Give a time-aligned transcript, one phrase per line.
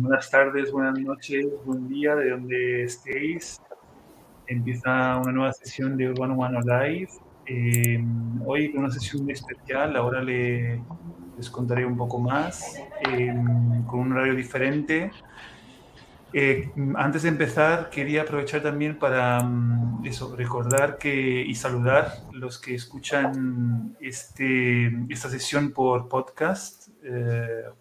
[0.00, 3.60] Buenas tardes, buenas noches, buen día, de donde estéis.
[4.46, 7.08] Empieza una nueva sesión de Urbano Humano Live.
[7.46, 8.00] Eh,
[8.46, 10.80] hoy con una sesión muy especial, ahora le,
[11.36, 12.80] les contaré un poco más,
[13.10, 13.34] eh,
[13.88, 15.10] con un horario diferente.
[16.32, 22.60] Eh, antes de empezar, quería aprovechar también para mm, eso, recordar que, y saludar los
[22.60, 26.88] que escuchan este, esta sesión por podcast.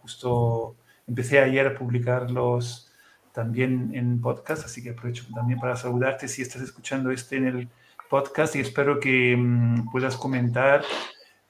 [0.02, 2.92] justo Empecé ayer a publicarlos
[3.32, 7.70] también en podcast, así que aprovecho también para saludarte si estás escuchando este en el
[8.10, 10.84] podcast y espero que mm, puedas comentar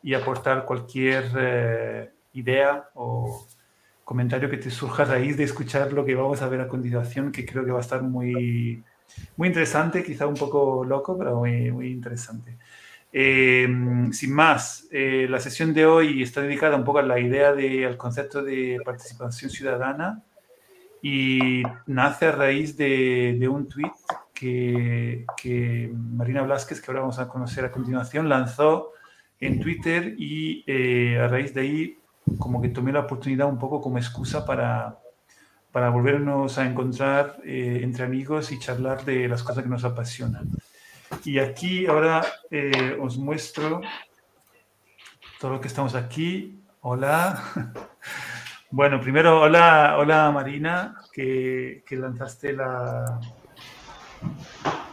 [0.04, 3.48] y aportar cualquier eh, idea o
[4.04, 7.32] comentario que te surja a raíz de escuchar lo que vamos a ver a continuación,
[7.32, 8.84] que creo que va a estar muy,
[9.36, 12.58] muy interesante, quizá un poco loco, pero muy, muy interesante.
[13.12, 13.68] Eh,
[14.12, 17.96] sin más, eh, la sesión de hoy está dedicada un poco a la idea del
[17.98, 20.24] concepto de participación ciudadana
[21.02, 23.92] y nace a raíz de, un tweet
[24.34, 28.92] que, Marina Blasquez, que ahora vamos a conocer a continuación, lanzó
[29.40, 31.98] en Twitter y eh, a raíz de ahí
[32.40, 35.00] como que tomé la oportunidad un poco como excusa para,
[35.72, 40.50] para volvernos a encontrar entre amigos y charlar de las cosas que nos apasionan.
[41.24, 43.82] Y aquí ahora eh, os muestro
[45.40, 46.60] todo lo que estamos aquí.
[46.82, 47.44] Hola.
[48.70, 53.18] Bueno, primero, hola, hola Marina, que, lanzaste la...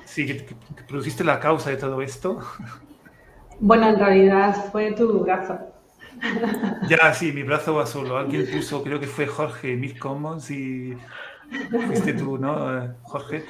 [0.05, 0.55] Sí, que,
[0.87, 2.39] produciste la causa de todo esto.
[3.61, 5.58] Bueno, en realidad fue tu brazo.
[6.89, 8.17] Ya, sí, mi brazo va solo.
[8.17, 10.96] Alguien puso, creo que fue Jorge Mil Commons y
[11.71, 13.45] Fuiste tú, ¿no, Jorge?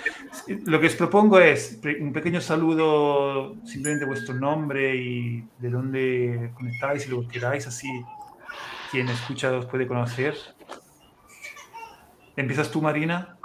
[0.66, 7.06] Lo que os propongo es un pequeño saludo, simplemente vuestro nombre y de dónde conectáis
[7.06, 7.88] y lo que queráis, así
[8.90, 10.34] quien escucha os puede conocer.
[12.36, 13.36] ¿Empiezas tú, Marina?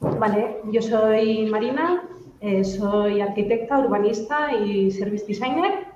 [0.00, 2.02] Vale, yo soy Marina,
[2.40, 5.86] eh, soy arquitecta, urbanista y service designer.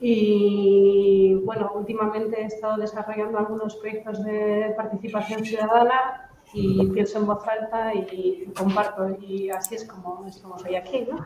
[0.00, 7.46] Y bueno, últimamente he estado desarrollando algunos proyectos de participación ciudadana y pienso en voz
[7.46, 11.24] alta y comparto y así es como estamos hoy aquí, ¿no?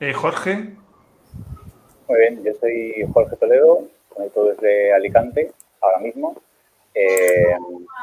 [0.00, 0.76] Eh, Jorge.
[2.08, 6.36] Muy bien, yo soy Jorge Toledo, conecto desde Alicante ahora mismo.
[6.94, 7.54] Eh,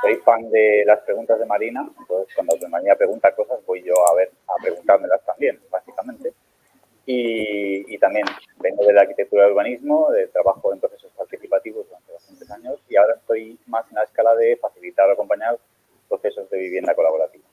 [0.01, 4.15] soy fan de las preguntas de Marina, entonces cuando Marina pregunta cosas voy yo a
[4.15, 6.33] ver a preguntármelas también, básicamente.
[7.05, 8.25] Y, y, también
[8.59, 12.13] vengo de la arquitectura del urbanismo, de trabajo en procesos participativos durante
[12.53, 15.57] años y ahora estoy más en la escala de facilitar o acompañar
[16.07, 17.43] procesos de vivienda colaborativa.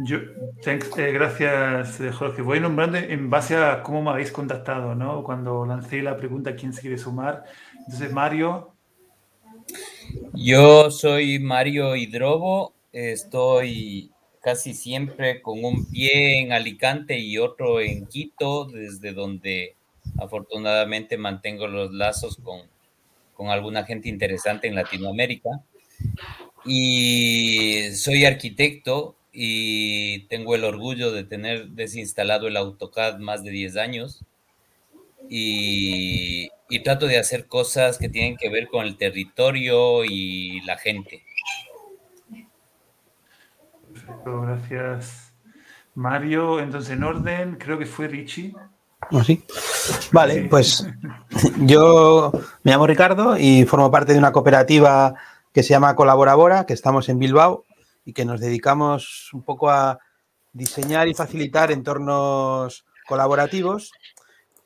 [0.00, 0.18] Yo,
[0.64, 2.40] eh, gracias, eh, Jorge.
[2.40, 5.24] Voy nombrando en base a cómo me habéis contactado, ¿no?
[5.24, 7.44] Cuando lancé la pregunta quién se quiere sumar.
[7.78, 8.74] Entonces, Mario.
[10.34, 18.06] Yo soy Mario Hidrobo, estoy casi siempre con un pie en Alicante y otro en
[18.06, 19.74] Quito, desde donde
[20.18, 22.62] afortunadamente mantengo los lazos con,
[23.38, 25.62] con alguna gente interesante en Latinoamérica.
[26.64, 33.76] Y soy arquitecto y tengo el orgullo de tener desinstalado el AutoCAD más de 10
[33.76, 34.24] años.
[35.30, 36.50] Y,
[36.82, 41.22] trato de hacer cosas que tienen que ver con el territorio y la gente.
[44.24, 45.32] gracias.
[45.94, 48.52] Mario, entonces en orden, creo que fue Richie.
[49.10, 49.44] ¿Oh, sí?
[50.12, 50.86] Vale, pues
[51.60, 52.30] yo
[52.62, 55.14] me llamo Ricardo y formo parte de una cooperativa
[55.52, 57.64] que se llama Colaborabora, que estamos en Bilbao
[58.04, 59.98] y que nos dedicamos un poco a
[60.52, 63.92] diseñar y facilitar entornos colaborativos.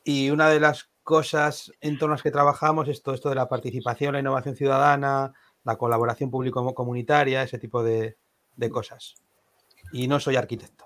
[0.03, 3.35] Y una de las cosas en torno a las que trabajamos es todo esto de
[3.35, 8.17] la participación, la innovación ciudadana, la colaboración público-comunitaria, ese tipo de
[8.71, 9.15] cosas
[9.93, 10.85] y no soy arquitecto.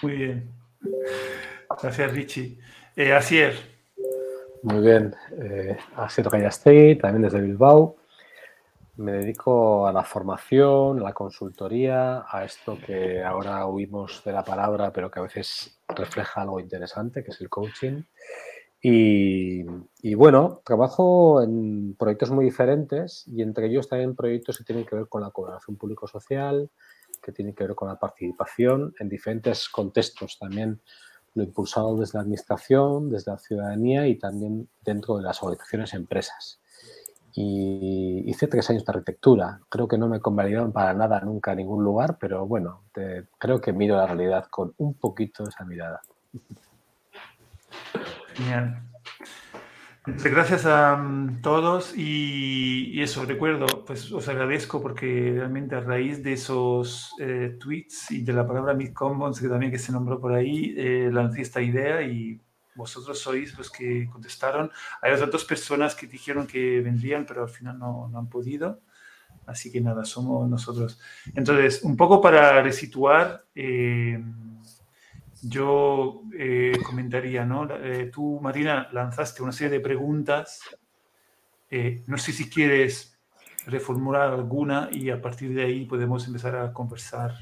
[0.00, 0.63] Muy bien.
[1.82, 2.58] Gracias, Richie.
[2.96, 3.54] Eh, Asier.
[4.62, 5.14] Muy bien.
[5.42, 7.96] Eh, Asier Gallastei, también desde Bilbao.
[8.96, 14.44] Me dedico a la formación, a la consultoría, a esto que ahora oímos de la
[14.44, 18.02] palabra, pero que a veces refleja algo interesante, que es el coaching.
[18.80, 19.64] Y,
[20.02, 24.94] y, bueno, trabajo en proyectos muy diferentes y entre ellos también proyectos que tienen que
[24.94, 26.70] ver con la colaboración público-social,
[27.24, 30.38] que tiene que ver con la participación en diferentes contextos.
[30.38, 30.80] También
[31.34, 36.60] lo impulsado desde la administración, desde la ciudadanía y también dentro de las organizaciones empresas.
[37.32, 39.60] Y hice tres años de arquitectura.
[39.68, 42.84] Creo que no me convalidaron para nada nunca a ningún lugar, pero bueno,
[43.38, 46.00] creo que miro la realidad con un poquito de esa mirada.
[48.34, 48.93] Genial.
[50.06, 56.22] Gracias a um, todos y, y, eso, recuerdo, pues os agradezco porque realmente a raíz
[56.22, 60.20] de esos eh, tweets y de la palabra Mid Commons, que también que se nombró
[60.20, 62.38] por ahí, eh, lancé esta idea y
[62.74, 64.70] vosotros sois los que contestaron.
[65.00, 68.80] Hay otras dos personas que dijeron que vendrían, pero al final no, no han podido.
[69.46, 70.98] Así que nada, somos nosotros.
[71.34, 74.22] Entonces, un poco para resituar, eh,
[75.48, 77.68] yo eh, comentaría, ¿no?
[77.70, 80.60] Eh, tú, Marina, lanzaste una serie de preguntas.
[82.06, 83.18] no sé si quieres
[83.66, 87.32] reformular alguna y a partir de ahí podemos empezar a conversar.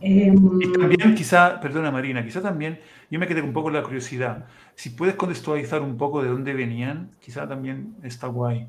[0.00, 4.46] Em, y también quizá, perdona Marina, quizá también yo me quedé un poco la curiosidad.
[4.74, 8.66] Si puedes contextualizar un poco de dónde venían, quizá también está guay.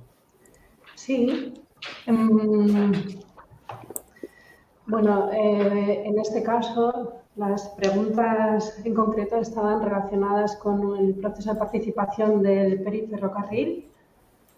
[0.94, 1.54] Sí.
[2.06, 2.30] Em,
[4.88, 11.60] bueno, eh, en este caso, las preguntas en concreto estaban relacionadas con el proceso de
[11.60, 13.90] participación del Periferrocarril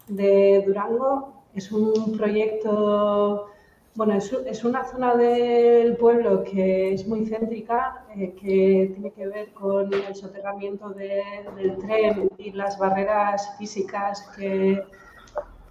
[0.08, 1.34] de Durango.
[1.54, 3.48] Es un proyecto
[3.96, 9.54] bueno, es, una zona del pueblo que es muy céntrica, eh, que tiene que ver
[9.54, 14.84] con el soterramiento del tren y las barreras físicas que,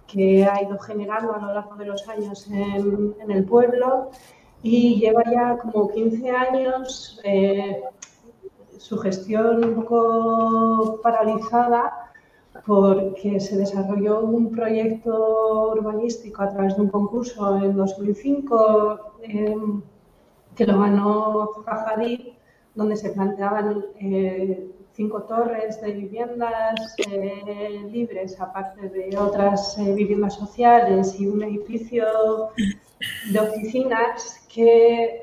[0.07, 4.09] que, ha ido generando a lo largo de los años en, el pueblo
[4.65, 7.83] y lleva ya como 15 años eh,
[8.79, 12.11] su gestión un poco paralizada
[12.65, 19.83] porque se desarrolló un proyecto urbanístico a través de un concurso en 2005 em,
[20.55, 22.35] que lo ganó Fajadí,
[22.73, 30.33] donde se planteaban eh, cinco torres de viviendas eh, libres, aparte de otras eh, viviendas
[30.33, 32.05] sociales y un edificio
[33.31, 35.21] de oficinas que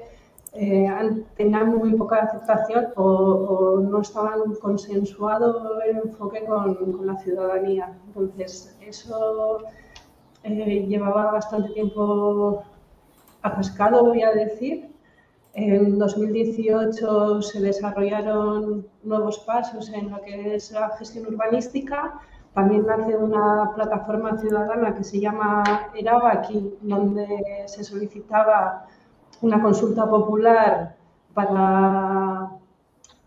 [0.53, 7.97] eh, tenían muy poca aceptación o, no estaban consensuado el enfoque con, la ciudadanía.
[8.09, 9.59] Entonces, eso
[10.45, 12.63] eh, llevaba bastante tiempo
[13.41, 14.93] atascado, voy a decir.
[15.55, 22.21] En 2018 se desarrollaron nuevos pasos en lo que es la gestión urbanística.
[22.55, 25.63] También nace una plataforma ciudadana que se llama
[25.95, 27.27] Erabaki, donde
[27.67, 28.87] se solicitaba
[29.43, 30.97] una consulta popular
[31.35, 32.51] para,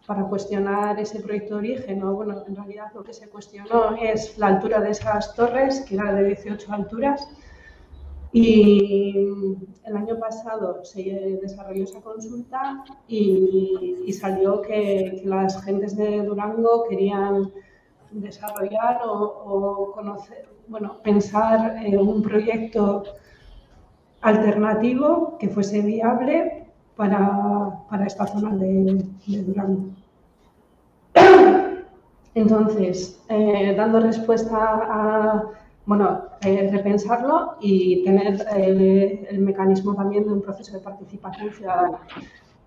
[0.07, 2.03] para cuestionar ese proyecto de origen.
[2.03, 5.95] O, bueno, en realidad lo que se cuestionó es la altura de esas torres, que
[5.95, 7.29] era de 18 alturas.
[8.31, 9.29] Y
[9.85, 17.51] el año pasado se desarrolló esa consulta y, salió que, las gentes de Durango querían
[18.11, 23.03] desarrollar o, conocer, bueno, pensar en un proyecto
[24.25, 29.89] alternativo que fuese viable para, esta zona de, Durango.
[32.33, 35.43] Entonces, eh, dando respuesta a,
[35.85, 41.99] bueno, eh, repensarlo y tener eh, el mecanismo también de un proceso de participación ciudadana.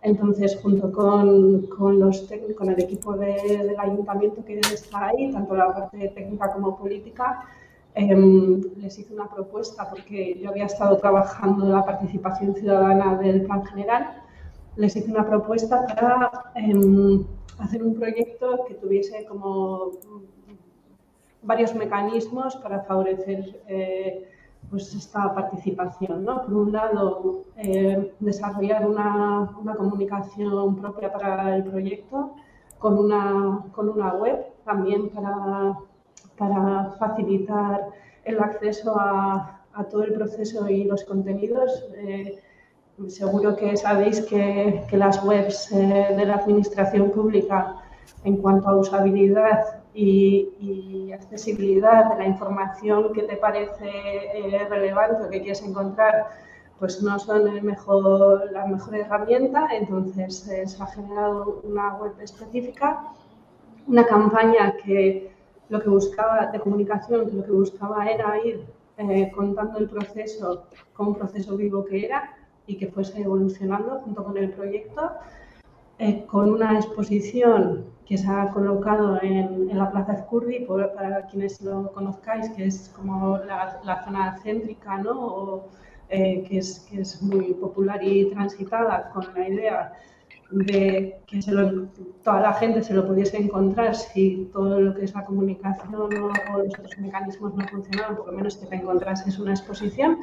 [0.00, 2.25] Entonces, junto con, con, los
[2.56, 7.44] con el equipo del ayuntamiento que está ahí, tanto la parte técnica como política,
[7.99, 13.43] Em, les hice una propuesta porque yo había estado trabajando en la participación ciudadana del
[13.43, 14.23] plan general.
[14.76, 17.26] Les hice una propuesta para em,
[17.59, 19.90] hacer un proyecto que tuviese como
[21.43, 24.28] varios mecanismos para favorecer eh,
[24.71, 26.25] pues esta participación.
[26.25, 26.43] ¿no?
[26.45, 32.37] Por un lado, eh, desarrollar una, una, comunicación propia para el proyecto
[32.78, 35.76] con una, con una web también para
[36.38, 37.88] para facilitar
[38.25, 39.54] el acceso a,
[39.90, 41.85] todo el proceso y los contenidos.
[41.97, 42.40] Eh,
[43.07, 47.76] seguro que sabéis que, las webs eh, de la administración pública
[48.25, 55.30] en cuanto a usabilidad y, accesibilidad de la información que te parece eh, relevante o
[55.30, 56.26] que quieres encontrar,
[56.78, 59.68] pues no son el mejor, la mejor herramienta.
[59.73, 63.04] Entonces se ha generado una web específica,
[63.87, 65.33] una campaña que
[65.68, 71.10] lo que buscaba de comunicación, lo que buscaba era ir eh, contando el proceso como
[71.10, 75.12] un proceso vivo que era y que fuese evolucionando junto con el proyecto,
[75.98, 81.92] eh, con una exposición que se ha colocado en, la Plaza Ezcurdi, para quienes lo
[81.92, 85.64] conozcáis, que es como la, zona céntrica, ¿no?
[86.08, 89.92] Eh, que, es, que es muy popular y transitada con la idea
[90.50, 91.40] de que
[92.25, 96.09] toda la gente se lo pudiese encontrar si todo lo que es la comunicación o,
[96.09, 100.19] los otros mecanismos no funcionaban, por lo menos que te encontrases una exposición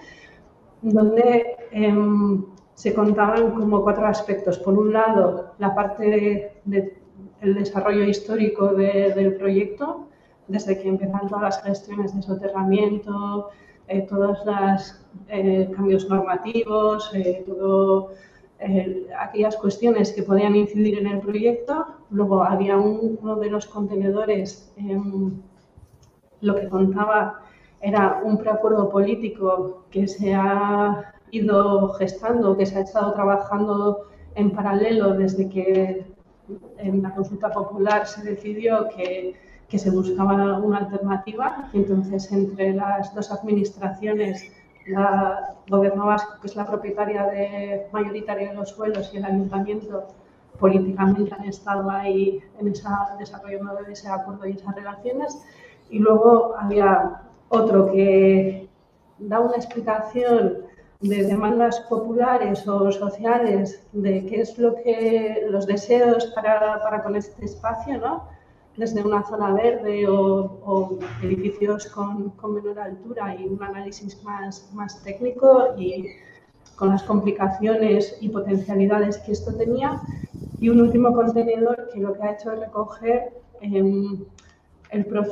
[0.82, 4.58] donde em, se contaban como cuatro aspectos.
[4.60, 6.98] Por un lado, la parte de,
[7.42, 10.08] el desarrollo histórico del proyecto,
[10.48, 13.50] desde que empiezan todas las gestiones de soterramiento,
[13.88, 17.12] eh, todos los eh, cambios normativos,
[18.60, 21.86] eh, aquellas cuestiones que podían incidir en el proyecto.
[22.10, 25.42] Luego había uno de los contenedores, em,
[26.42, 27.42] lo que contaba
[27.82, 34.52] era un preacuerdo político que se ha ido gestando, que se ha estado trabajando en
[34.52, 36.06] paralelo desde que
[36.78, 39.36] en la consulta popular se decidió que
[39.68, 41.70] que se buscaba una alternativa.
[41.74, 44.52] Entonces, entre las dos administraciones,
[44.86, 50.08] la Gobierno Vasco, que es la propietaria de, mayoritaria de los suelos, y el Ayuntamiento,
[50.60, 52.88] políticamente han estado ahí en ese
[53.20, 55.42] desarrollo de ese acuerdo y esas relaciones.
[55.90, 58.68] Y luego había otro que
[59.20, 60.66] da una explicación
[61.02, 67.16] de demandas populares o sociales de qué es lo que los deseos para, para con
[67.16, 68.35] este espacio, ¿no?
[68.78, 75.76] Desde una zona verde o, edificios con, menor altura y un análisis más, más técnico
[75.78, 76.08] y
[76.76, 80.02] con las complicaciones y potencialidades que esto tenía.
[80.60, 84.26] Y un último contenedor que lo que ha hecho es recoger em,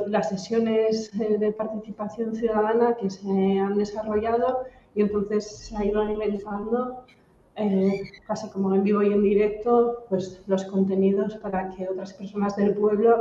[0.08, 6.00] las sesiones eh, de participación ciudadana que se han desarrollado y entonces se ha ido
[6.00, 7.04] alimentando
[7.56, 12.56] eh, casi como en vivo y en directo, pues los contenidos para que otras personas
[12.56, 13.16] del pueblo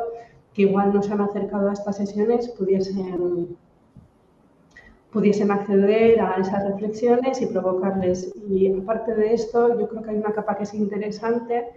[0.53, 3.55] que igual no se han acercado a estas sesiones pudiesen,
[5.11, 8.33] pudiesen acceder a esas reflexiones y provocarles.
[8.49, 11.69] Y aparte de esto, yo creo que hay una capa que es interesante,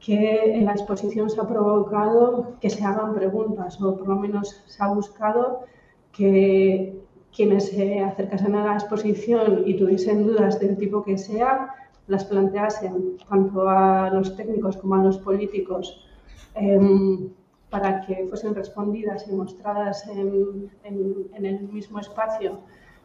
[0.00, 4.62] que en la exposición se ha provocado que se hagan preguntas, o por lo menos
[4.66, 5.64] se ha buscado
[6.12, 7.00] que
[7.34, 11.74] quienes se acercasen a la exposición y tuviesen dudas del tipo que sea,
[12.06, 16.06] las planteasen tanto a los técnicos como a los políticos
[16.54, 17.30] em,
[17.70, 22.58] para que fuesen respondidas y mostradas en, el mismo espacio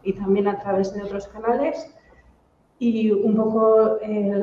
[0.03, 1.93] y también a través de otros canales.
[2.79, 4.33] Y un poco eh,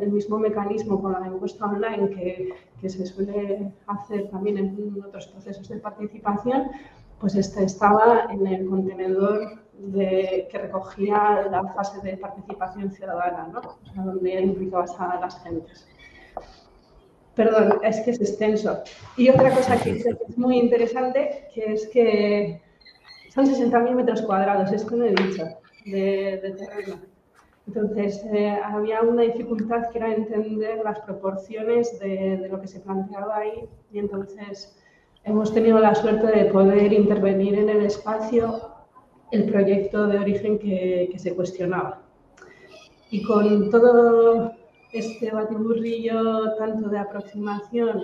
[0.00, 2.48] el mismo mecanismo con la encuesta online que,
[2.80, 6.70] que, se suele hacer también en otros procesos de participación,
[7.20, 13.60] pues este estaba en el contenedor de, que recogía la fase de participación ciudadana, ¿no?
[13.60, 15.86] o sea, donde implicabas a las gentes.
[17.34, 18.82] Perdón, es que es extenso.
[19.16, 22.60] Y otra cosa que es muy interesante, que es que
[23.32, 25.44] son 60.000 metros cuadrados, esto no he dicho,
[25.84, 27.00] de, terreno.
[27.68, 32.80] Entonces, eh, había una dificultad que era entender las proporciones de, de, lo que se
[32.80, 34.76] planteaba ahí y entonces
[35.22, 38.67] hemos tenido la suerte de poder intervenir en el espacio
[39.30, 42.02] el proyecto de origen que, se cuestionaba.
[43.10, 44.52] Y con todo
[44.92, 48.02] este batiburrillo tanto de aproximación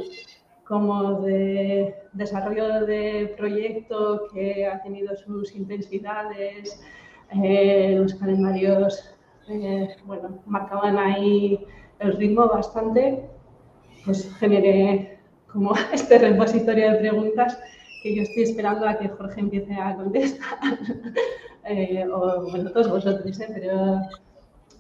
[0.67, 6.81] como de desarrollo de proyecto que ha tenido sus intensidades,
[7.43, 9.15] eh, los calendarios
[9.49, 11.59] eh, bueno, marcaban ahí
[11.99, 13.29] el ritmo bastante,
[14.05, 15.19] pues generé
[15.53, 17.59] como este repositorio de preguntas
[18.05, 20.59] que yo estoy esperando a que Jorge empiece a contestar,
[21.65, 23.49] eh, o bueno, todos vosotros, ¿eh?
[23.55, 23.99] pero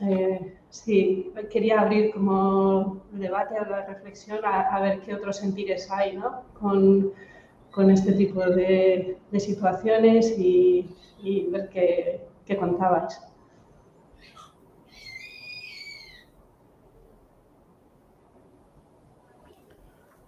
[0.02, 6.18] eh, sí, quería abrir como el debate la reflexión a, ver qué otros sentires hay
[6.18, 6.42] ¿no?
[6.52, 7.14] con,
[7.70, 13.22] con este tipo de, de situaciones y, y, ver qué, qué contabais.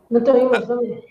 [0.09, 1.05] No te oímos, ¿dónde?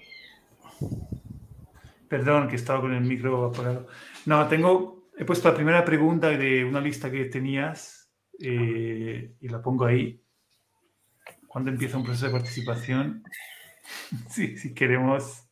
[2.07, 3.88] Perdón, que estaba con el micro apagado.
[4.25, 9.62] No, tengo, he puesto la primera pregunta de una lista que tenías eh, y la
[9.62, 10.21] pongo ahí.
[11.47, 13.24] ¿Cuándo empieza un proceso de participación?
[14.29, 15.47] sí, si queremos.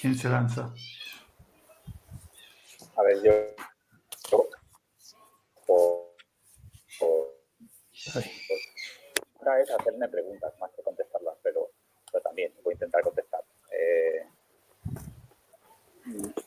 [0.00, 0.74] ¿Quién se lanza?
[2.96, 3.32] A ver, yo.
[5.68, 6.06] o,
[9.60, 11.70] es hacerme preguntas más que contestarlas, pero,
[12.10, 13.35] pero también voy a intentar contestar.
[13.78, 14.26] Eh,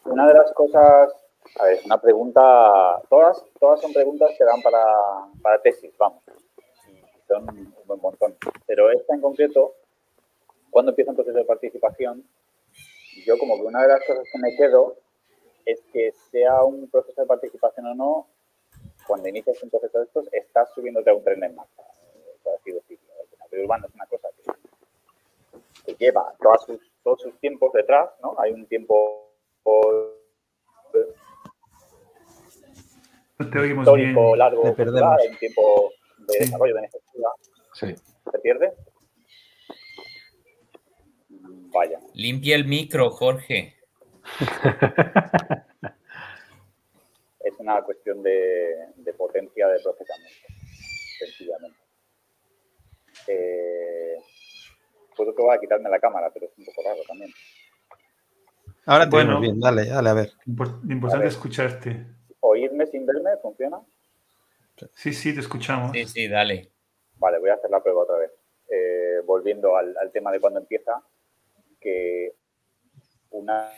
[0.05, 1.13] una de las cosas,
[1.59, 4.83] a ver, una pregunta, todas, todas son preguntas que dan para,
[5.41, 6.24] para tesis, vamos,
[7.27, 8.36] son un buen montón.
[8.65, 9.75] Pero esta en concreto,
[10.69, 12.24] cuando empieza un proceso de participación,
[13.25, 14.95] yo como que una de las cosas que me quedo
[15.65, 18.27] es que sea un proceso de participación o no,
[19.07, 21.83] cuando inicias un proceso de estos, estás subiéndote a un tren en marcha,
[22.43, 23.05] por así decirlo.
[23.51, 28.35] El urbano es una cosa que, que lleva todas sus todos sus tiempos detrás, ¿no?
[28.39, 29.29] Hay un tiempo
[33.51, 34.39] te oímos histórico bien.
[34.39, 37.29] largo, hay un tiempo de desarrollo de necesidad.
[37.73, 37.95] Sí.
[38.31, 38.73] ¿Se pierde?
[41.73, 41.99] Vaya.
[42.13, 43.75] Limpia el micro, Jorge.
[47.39, 50.47] es una cuestión de, de potencia de procesamiento,
[51.19, 51.79] sencillamente.
[53.27, 54.17] Eh,
[55.19, 57.29] puedo probar a quitarme la cámara, pero es un poco raro también.
[58.85, 59.41] Ahora te Bueno.
[59.41, 60.31] bien, dale, dale, a ver.
[60.45, 61.27] Importante A ver.
[61.27, 62.05] escucharte.
[62.39, 63.81] ¿Oírme sin verme funciona?
[64.93, 65.91] Sí, sí, te escuchamos.
[65.91, 66.71] Sí, sí, dale.
[67.17, 68.31] Vale, voy a hacer la prueba otra vez.
[68.69, 71.03] Eh, volviendo al, al tema de cuando empieza,
[71.81, 72.33] que
[73.31, 73.69] una,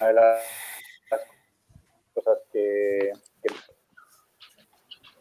[0.00, 0.42] una de las
[2.12, 3.54] cosas que, que,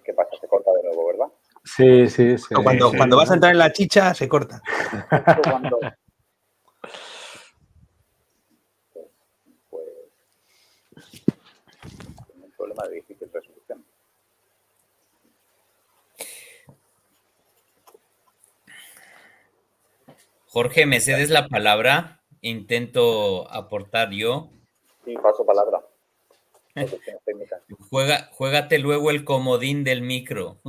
[0.03, 1.27] que pasa, se corta de nuevo, ¿verdad?
[1.65, 2.53] Sí, sí, sí.
[2.55, 4.61] O Cuando, sí, cuando vas a entrar en la chicha, se corta.
[5.43, 5.79] Cuando...
[9.69, 9.83] Pues...
[12.35, 13.83] un problema de difícil resolución.
[20.45, 22.21] Jorge, ¿me cedes la palabra?
[22.41, 24.51] Intento aportar yo.
[25.03, 25.81] Sí, paso palabra.
[27.89, 30.61] Juega, juégate luego el comodín del micro.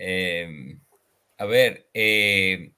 [0.00, 0.78] Eh,
[1.38, 2.72] a ver, eh,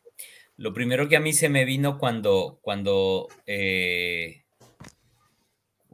[0.59, 4.45] lo primero que a mí se me vino cuando, cuando, eh,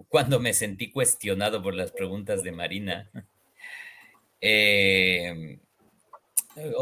[0.09, 3.11] cuando me sentí cuestionado por las preguntas de Marina.
[4.41, 5.59] eh,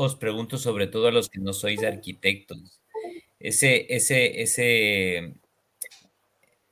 [0.04, 2.60] os pregunto sobre todo a los que no sois arquitectos.
[3.40, 5.34] Ese, ese, ese,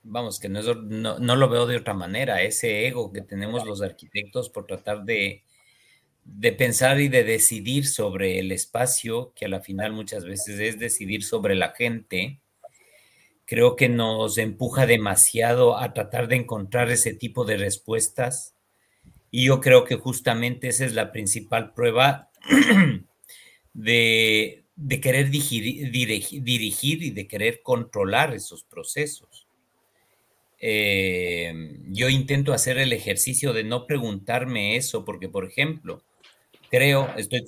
[0.03, 3.65] vamos, que no, es- no, no lo veo de otra manera, ese ego que tenemos
[3.65, 5.45] los arquitectos por tratar de,
[6.25, 10.79] de pensar y de decidir sobre el espacio, que a la final muchas veces es
[10.79, 12.41] decidir sobre la gente,
[13.45, 18.55] creo que nos empuja demasiado a tratar de encontrar ese tipo de respuestas.
[19.31, 22.31] Y yo creo que justamente esa es la principal prueba
[23.75, 29.47] de, de querer digiri- dirigi- dirigir y de querer controlar esos procesos.
[30.61, 31.53] Eh,
[31.89, 36.05] yo intento hacer el ejercicio de no preguntarme eso, porque, por ejemplo,
[36.73, 37.45] creo, estoy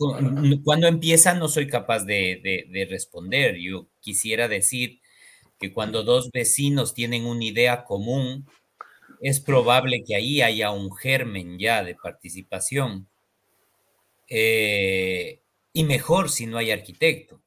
[0.64, 3.56] cuando empieza no soy capaz de, de- de responder.
[3.58, 5.00] Yo quisiera decir
[5.60, 8.46] que cuando dos vecinos tienen una idea común,
[9.22, 13.08] es probable que ahí haya un germen ya de participación.
[14.28, 15.40] Eh,
[15.72, 17.40] y mejor si no hay arquitecto.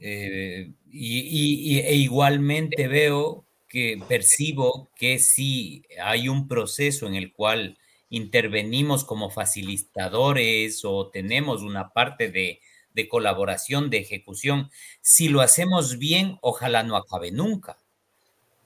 [0.00, 7.78] Eh, y- e igualmente veo que percibo que si hay un proceso en el cual
[8.12, 12.60] intervenimos como facilitadores o tenemos una parte de,
[12.94, 14.70] de colaboración, de ejecución,
[15.00, 17.78] si lo hacemos bien, ojalá no acabe nunca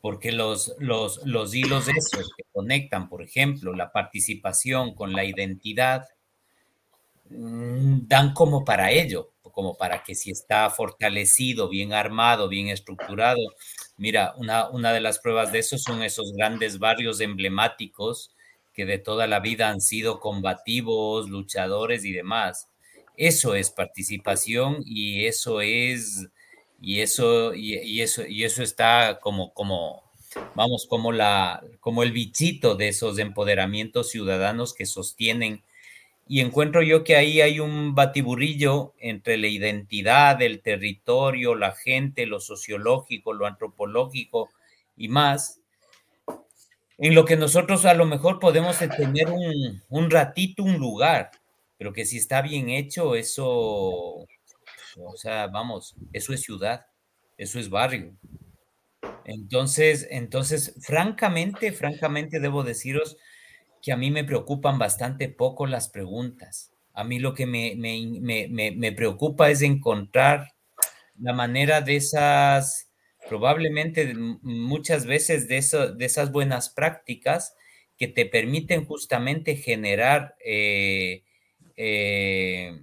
[0.07, 6.07] porque los, los, los hilos esos que conectan, por ejemplo, la participación con la identidad,
[7.29, 13.41] mm, dan como para ello, como para que si está fortalecido, bien armado, bien estructurado.
[13.97, 18.36] Mira, una, una de las pruebas de eso son esos grandes barrios emblemáticos
[18.77, 22.69] que de toda la vida han sido combativos, luchadores y demás.
[23.17, 26.29] Eso es participación y eso es
[26.81, 30.03] y eso y, y eso y eso está como como
[30.55, 35.63] vamos como la como el bichito de esos empoderamientos ciudadanos que sostienen
[36.29, 42.27] y encuentro yo que ahí hay un batiburrillo entre la identidad, el territorio, la gente,
[42.27, 44.51] lo sociológico, lo antropológico
[44.97, 45.61] y más,
[46.99, 49.29] en lo que nosotros a lo mejor podemos tener
[49.89, 51.31] un, ratito, un lugar,
[51.77, 56.87] pero que si está bien hecho, eso, o sea, vamos, eso es ciudad,
[57.37, 58.15] eso es barrio.
[59.25, 63.17] Entonces, entonces, francamente, francamente debo deciros
[63.83, 66.73] que a mí me preocupan bastante poco las preguntas.
[66.95, 70.55] A mí lo que me, me, me, me preocupa es encontrar
[71.19, 72.86] la manera de esas,
[73.29, 77.55] probablemente muchas veces de, eso, de esas buenas prácticas
[77.97, 81.25] que te permiten justamente generar eh,
[81.77, 82.83] eh,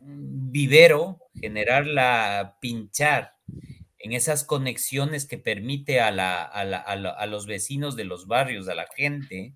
[0.00, 3.34] vivero, generar la pinchar
[3.98, 8.86] en esas conexiones que permite a, la, a, los vecinos de los barrios, a la
[8.94, 9.54] gente,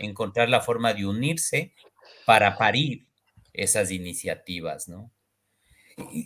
[0.00, 1.72] encontrar la forma de unirse
[2.24, 3.06] para parir
[3.52, 5.12] esas iniciativas, ¿no?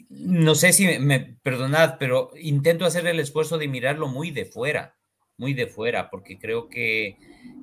[0.08, 4.96] No sé si me perdonad, pero intento hacer el esfuerzo de mirarlo muy de fuera,
[5.36, 7.16] muy de fuera, porque creo que,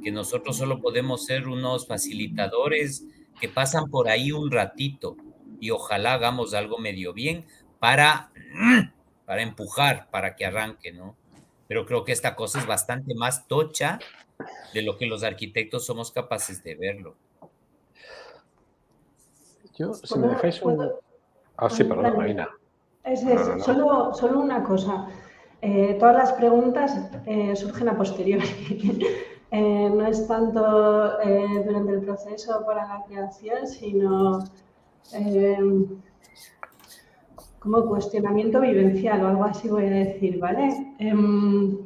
[0.04, 3.06] que nosotros solo podemos ser unos facilitadores
[3.42, 5.18] que pasan por ahí un ratito
[5.60, 7.46] y ojalá hagamos algo medio bien
[7.80, 8.32] para
[9.28, 11.18] para empujar, para que arranque, ¿no?
[11.68, 14.00] Pero creo que esta cosa es bastante más tocha
[14.74, 17.18] de lo que los arquitectos somos capaces de verlo.
[19.78, 20.92] Yo, si me dejáis un...
[21.58, 22.50] Ah, sí, perdón, Marina.
[23.04, 23.22] Es,
[23.64, 25.08] Solo, solo una cosa.
[25.62, 28.48] Eh, todas las preguntas eh, surgen a posteriori.
[29.50, 30.60] Eh, no es tanto
[31.66, 34.44] durante el proceso para la creación, sino
[37.60, 40.94] como cuestionamiento vivencial o algo así voy a decir, ¿vale?
[41.00, 41.78] Em,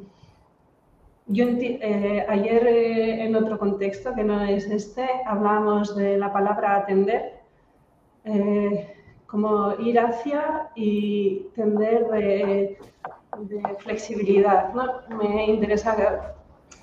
[1.28, 7.42] yo ayer en otro contexto que no es este, hablábamos de la palabra atender
[9.32, 12.78] como ir hacia y tender de,
[13.78, 14.74] flexibilidad.
[15.08, 15.96] Me, interesa,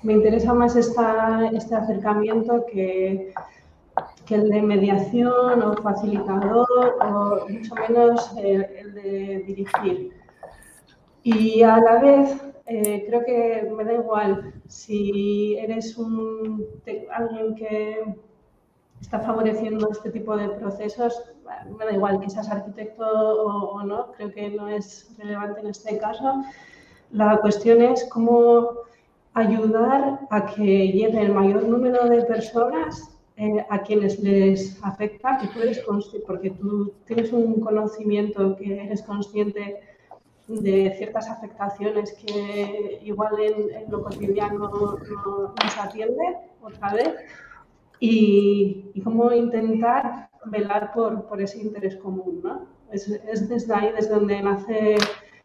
[0.02, 3.32] me interesa más esta, este acercamiento que,
[4.26, 10.12] que, el de mediación o facilitador o mucho menos el, de dirigir.
[11.22, 12.36] Y a la vez
[12.66, 16.66] eh, creo que me da igual si eres un,
[17.12, 18.29] alguien que
[19.00, 21.22] está favoreciendo este tipo de procesos,
[21.78, 25.98] me da igual que seas arquitecto o, no, creo que no es relevante en este
[25.98, 26.42] caso.
[27.10, 28.70] La cuestión es cómo
[29.34, 35.48] ayudar a que llegue el mayor número de personas eh, a quienes les afecta, que
[35.48, 35.82] tú eres
[36.26, 39.80] porque tú tienes un conocimiento que eres consciente
[40.46, 47.14] de ciertas afectaciones que igual en, lo cotidiano no, no, atiende otra vez
[48.00, 52.40] y, cómo intentar velar por, por ese interés común.
[52.42, 52.66] ¿no?
[52.90, 54.96] Es, es, desde ahí desde donde nace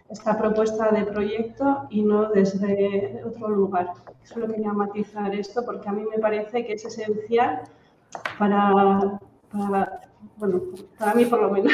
[0.10, 3.92] esta propuesta de proyecto y no desde otro lugar.
[4.24, 7.64] Solo quería matizar esto porque a mí me parece que es esencial
[8.40, 9.20] para,
[9.52, 10.02] para
[10.38, 10.62] bueno,
[10.98, 11.74] para mí por lo menos.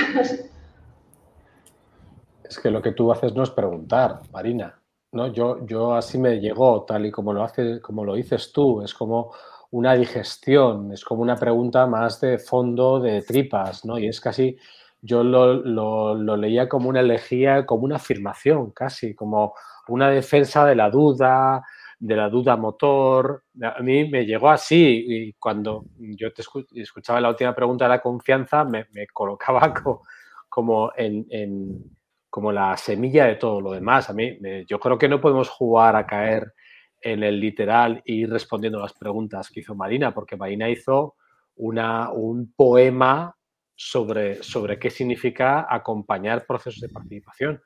[2.44, 4.78] Es que lo que tú haces no es preguntar, Marina.
[5.14, 5.28] ¿no?
[5.28, 8.82] Yo, yo así me llegó, tal y como lo, hace, como lo dices tú.
[8.82, 9.32] Es como
[9.72, 13.98] una digestión, es como una pregunta más de fondo, de tripas, ¿no?
[13.98, 14.58] Y es casi,
[15.02, 19.54] yo lo, leía como una elegía, como una afirmación, casi, como
[19.88, 21.64] una defensa de la duda,
[21.98, 23.44] de la duda motor.
[23.64, 26.44] A mí me llegó así y cuando yo te
[26.76, 29.74] escuchaba la última pregunta de la confianza, me, colocaba
[30.50, 31.96] como, en,
[32.30, 34.10] como la semilla de todo lo demás.
[34.10, 36.54] A mí, yo creo que no podemos jugar a caer
[37.02, 41.16] en el literal y respondiendo las preguntas que hizo Marina, porque Marina hizo
[41.56, 43.36] una, un poema
[43.76, 47.62] sobre, sobre qué significa acompañar procesos de participación.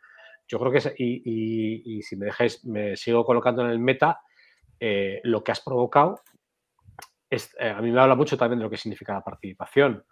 [0.48, 4.22] Yo creo que, es, y, si me dejáis, me sigo colocando en el meta,
[4.80, 6.22] eh, lo que has provocado,
[7.30, 10.06] es, eh, a mí me habla mucho también de lo que significa la participación.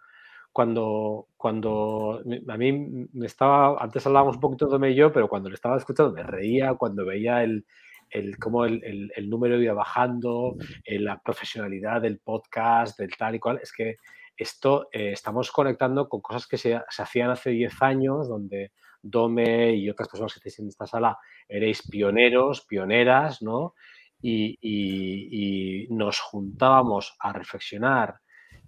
[0.52, 5.48] Cuando, cuando a mí me estaba, antes hablábamos un poquito de mí yo, pero cuando
[5.48, 7.66] le estaba escuchando me reía, cuando veía el,
[8.14, 13.40] el, cómo el, el, número iba bajando, eh, la profesionalidad del podcast, del tal y
[13.40, 13.96] cual, es que
[14.36, 18.72] esto eh, estamos conectando con cosas que se, se, hacían hace 10 años, donde
[19.02, 23.74] Dome y otras personas que estáis en esta sala erais pioneros, pioneras, ¿no?
[24.22, 28.20] Y, y, nos juntábamos a reflexionar,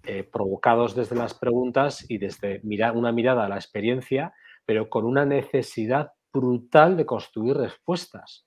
[0.03, 4.33] eh, provocados desde las preguntas y desde mirar, una mirada a la experiencia,
[4.65, 8.46] pero con una necesidad brutal de construir respuestas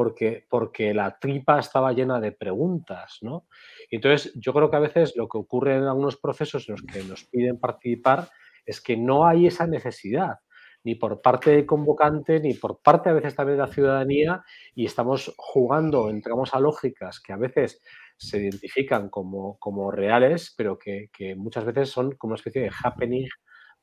[0.00, 3.44] porque, porque la tripa estaba llena de preguntas, ¿no?
[3.90, 7.02] entonces yo creo que a veces lo que ocurre en algunos procesos en los que
[7.04, 8.30] nos piden participar
[8.64, 10.38] es que no hay esa necesidad,
[10.84, 14.42] ni por parte del convocante, ni por parte a veces también de la ciudadanía,
[14.74, 17.82] y estamos jugando, entramos a lógicas que a veces
[18.16, 23.28] se identifican como, como reales, pero que, muchas veces son como una especie de happening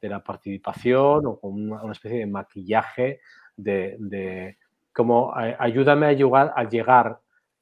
[0.02, 3.20] de la participación o como una, especie de maquillaje
[3.56, 4.58] de
[4.98, 7.20] como ayúdame a llegar, a llegar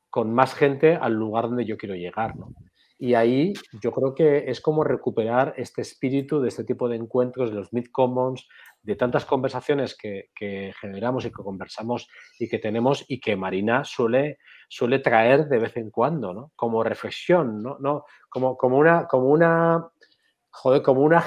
[0.10, 2.34] con más gente al lugar donde yo quiero llegar,
[2.98, 7.50] Y ahí yo creo que es como recuperar este espíritu de este tipo de encuentros,
[7.50, 8.48] de los mid-commons,
[8.82, 10.30] de tantas conversaciones que,
[10.80, 12.08] generamos y que conversamos
[12.40, 14.38] y que tenemos y que Marina suele,
[14.70, 16.54] suele traer de vez en cuando, ¿no?
[16.56, 17.76] Como reflexión, ¿no?
[17.82, 19.90] no como, como una, como una,
[20.52, 21.22] joder, como una,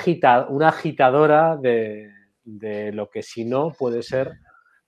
[0.49, 2.11] una agitadora de,
[2.45, 4.39] de lo que si no puede ser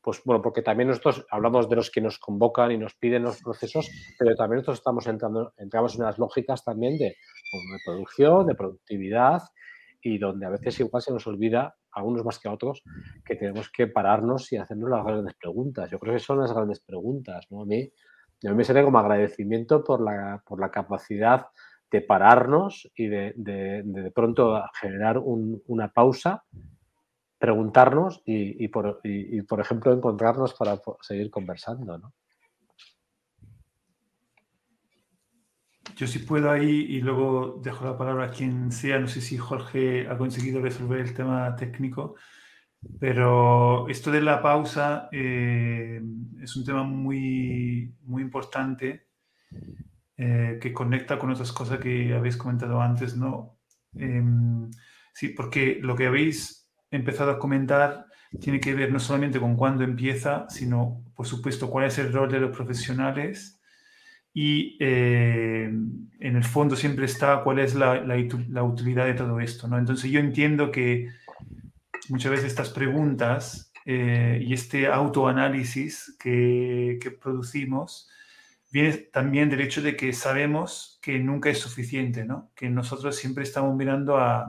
[0.03, 3.43] pues bueno, porque también nosotros hablamos de los que nos convocan y nos piden los
[3.43, 7.17] procesos, pero también nosotros estamos entrando, entramos en las lógicas también de,
[7.51, 9.43] pues, de producción, de productividad
[10.03, 12.83] y donde a veces igual se nos olvida, algunos más que a otros,
[13.25, 15.91] que tenemos que pararnos y hacernos las grandes preguntas.
[15.91, 17.63] Yo creo que son las grandes preguntas, ¿no?
[17.63, 17.83] A mí,
[18.45, 21.47] a mí me sale como agradecimiento por la, por la capacidad
[21.91, 26.45] de pararnos y de, de, de, pronto generar una pausa
[27.41, 29.01] preguntarnos y, por,
[29.49, 32.13] por, ejemplo, encontrarnos para seguir conversando, ¿no?
[35.97, 38.99] Yo sí puedo ahí y luego dejo la palabra a quien sea.
[38.99, 42.15] No sé si Jorge ha conseguido resolver el tema técnico.
[42.99, 46.01] Pero esto de la pausa eh,
[46.43, 49.09] es un tema muy, muy importante
[50.17, 53.59] eh, que conecta con otras cosas que habéis comentado antes, ¿no?
[53.95, 54.71] Em,
[55.13, 56.60] sí, porque lo que habéis
[56.91, 58.07] empezado a comentar
[58.39, 62.31] tiene que ver no solamente con cuándo empieza, sino, por supuesto, cuál es el rol
[62.31, 63.61] de los profesionales
[64.33, 69.67] y eh, en el fondo siempre está cuál es la, la, utilidad de todo esto,
[69.67, 69.79] ¿no?
[69.79, 71.09] Entonces yo entiendo que
[72.09, 78.09] muchas veces estas preguntas eh, y este autoanálisis que, que producimos
[78.71, 82.53] viene también del hecho de que sabemos que nunca es suficiente, ¿no?
[82.55, 84.49] Que nosotros siempre estamos mirando a,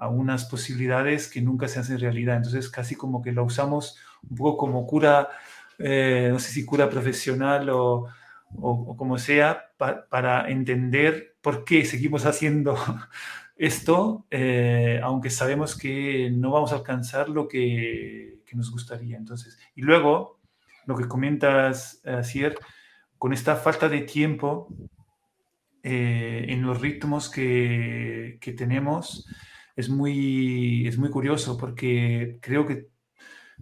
[0.00, 2.36] a unas posibilidades que nunca se hacen realidad.
[2.36, 5.28] Entonces casi como que lo usamos un poco como cura,
[5.78, 8.08] eh, no sé si cura profesional o
[8.56, 12.76] o, como sea, para entender por qué seguimos haciendo
[13.56, 19.16] esto, eh, aunque sabemos que no vamos a alcanzar lo que, que, nos gustaría.
[19.16, 20.40] Entonces, y luego,
[20.86, 22.56] lo que comentas, Asier,
[23.18, 24.68] con esta falta de tiempo
[25.82, 29.26] eh, en los ritmos que, que, tenemos,
[29.76, 32.88] es muy, es muy curioso porque creo que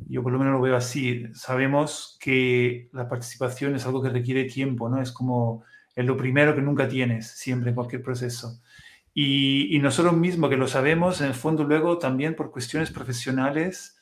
[0.06, 1.26] yo por lo menos lo veo así.
[1.34, 5.00] Sabemos que la participación es algo que requiere tiempo, ¿no?
[5.02, 8.60] Es como es lo primero que nunca tienes, siempre en cualquier proceso.
[9.12, 13.98] Y, y nosotros mismos que lo sabemos, en el fondo luego también por cuestiones profesionales,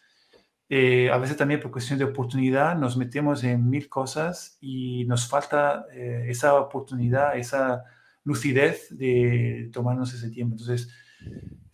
[0.69, 5.29] eh, a veces también por cuestiones de oportunidad, nos metemos en mil cosas y nos
[5.29, 7.85] falta eh, esa oportunidad, esa
[8.25, 10.57] lucidez de tomarnos ese tiempo.
[10.59, 10.93] Entonces,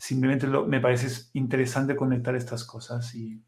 [0.02, 3.40] simplemente lo, me parece interesante conectar estas cosas y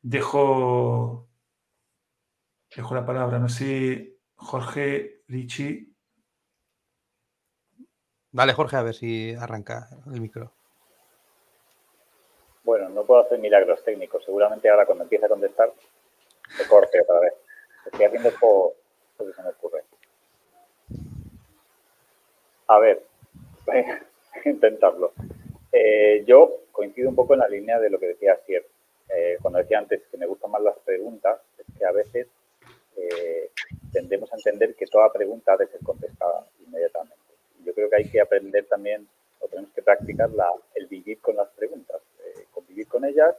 [0.00, 1.28] dejo,
[2.74, 3.38] dejo la palabra.
[3.38, 5.92] No sé, Jorge, Richie.
[8.32, 10.50] Vale, Jorge, a ver si arranca el micro.
[12.64, 14.24] Bueno, no puedo hacer milagros técnicos.
[14.24, 15.70] Seguramente ahora cuando empiece a contestar,
[16.56, 17.34] se corte otra vez.
[17.84, 18.72] Estoy haciendo por
[19.18, 19.84] lo que se me ocurre.
[22.68, 23.06] A ver,
[24.44, 25.12] intentarlo.
[25.72, 28.64] Eh, yo coincido un poco en la línea de lo que decía Sier.
[29.08, 32.26] Eh, cuando decía antes que me gustan más las preguntas, es que a veces
[32.96, 33.50] eh,
[33.92, 37.16] tendemos a entender que toda pregunta debe ser contestada inmediatamente.
[37.64, 39.06] Yo creo que hay que aprender también,
[39.40, 40.30] o tenemos que practicar
[40.74, 42.00] el vivir con las preguntas,
[42.52, 43.34] convivir con ellas,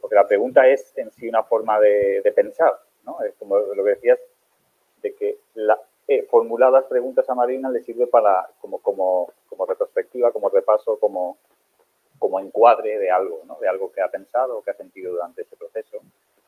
[0.00, 3.20] porque la pregunta es en sí una forma de, pensar, ¿no?
[3.22, 4.18] Es como lo que decías,
[5.02, 5.78] de que la,
[6.30, 11.38] formuladas preguntas a Marina le sirve para, como, como, como retrospectiva, como repaso, como
[12.18, 13.58] como encuadre de algo, ¿no?
[13.60, 15.98] de algo que ha pensado o que ha sentido durante ese proceso,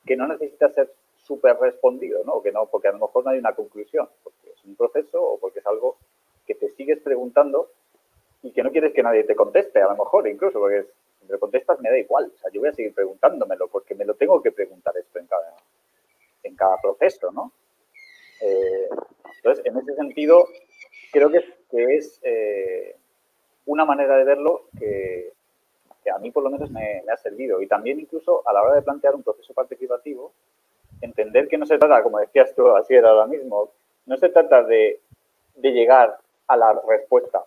[0.06, 2.42] que no necesita ser súper respondido, ¿no?
[2.42, 5.38] Que no, porque a lo mejor no hay una conclusión, porque es un proceso o
[5.38, 5.98] porque es algo
[6.46, 7.70] que te sigues preguntando
[8.42, 10.86] y que no quieres que nadie te conteste, a lo mejor incluso, porque
[11.20, 14.04] si me contestas me da igual, o sea, yo voy a seguir preguntándomelo porque me
[14.04, 15.54] lo tengo que preguntar esto en cada,
[16.44, 17.52] en cada proceso, ¿no?
[18.40, 18.88] Eh,
[19.38, 20.46] entonces, en ese sentido,
[21.12, 22.96] creo que, es eh,
[23.66, 25.32] una manera de verlo que,
[26.12, 27.60] a mí por lo menos me, ha servido.
[27.60, 30.32] Y también incluso a la hora de plantear un proceso participativo,
[31.00, 33.70] entender que no se trata, como decías tú así era ahora mismo,
[34.06, 35.00] no se trata de,
[35.54, 37.44] de llegar a la respuesta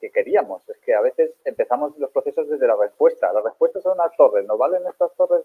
[0.00, 0.66] que queríamos.
[0.68, 3.32] Es que a veces empezamos los procesos desde la respuesta.
[3.32, 5.44] Las respuestas son unas torres, ¿nos valen estas torres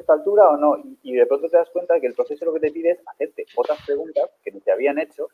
[0.00, 0.76] esta altura o no?
[1.02, 3.00] Y, de pronto te das cuenta de que el proceso lo que te pide es
[3.06, 5.28] hacerte otras preguntas que ni te habían hecho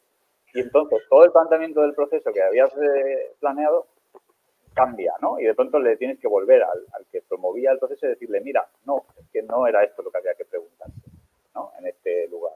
[0.55, 3.87] y entonces todo el planteamiento del proceso que habías eh, planeado
[4.73, 5.39] cambia, ¿no?
[5.41, 8.67] Y de pronto le tienes que volver al, que promovía el proceso y decirle, mira,
[8.87, 11.11] no, es que no era esto lo que había que preguntarse,
[11.55, 11.73] ¿no?
[11.79, 12.55] En este lugar.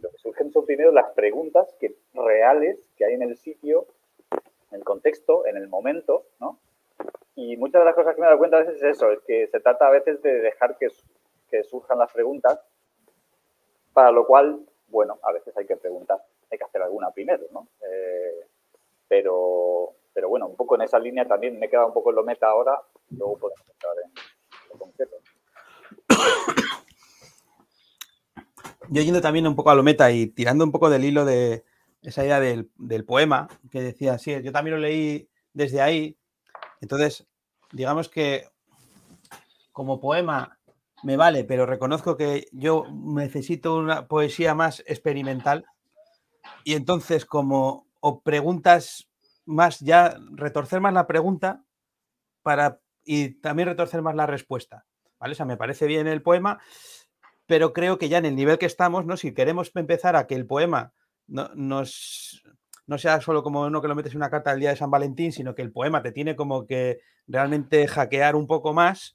[0.00, 3.86] Lo que surgen son primero las preguntas que, reales que hay en el sitio,
[4.70, 6.58] en el contexto, en el momento, ¿no?
[7.36, 9.20] Y muchas de las cosas que me he dado cuenta a veces es eso, es
[9.20, 10.88] que se trata a veces de dejar que,
[11.50, 12.60] que surjan las preguntas,
[13.92, 17.68] para lo cual, bueno, a veces hay que preguntar, hay que hacer alguna primero, ¿no?
[17.86, 18.46] Eh,
[19.08, 22.24] pero, pero bueno, un poco en esa línea también me queda un poco en lo
[22.24, 24.12] meta ahora, luego podemos entrar en
[24.68, 25.16] lo concreto.
[28.92, 31.64] Yo yendo también un poco a lo meta y tirando un poco del hilo de
[32.02, 36.18] esa idea del, poema que decía, sí, yo también lo leí desde ahí.
[36.80, 37.26] Entonces,
[37.72, 38.48] digamos que
[39.72, 40.58] como poema
[41.02, 45.64] me vale, pero reconozco que yo necesito una poesía más experimental.
[46.64, 49.08] Y entonces, como o preguntas
[49.46, 51.64] más ya, retorcer más la pregunta
[52.42, 54.86] para, y también retorcer más la respuesta.
[55.18, 55.32] ¿Vale?
[55.32, 56.60] O sea, me parece bien el poema,
[57.46, 59.16] pero creo que ya en el nivel que estamos, ¿no?
[59.16, 60.94] Si queremos empezar a que el poema
[61.26, 62.42] no, nos,
[62.86, 64.90] no sea solo como uno que lo metes en una carta del día de San
[64.90, 69.14] Valentín, sino que el poema te tiene como que realmente hackear un poco más,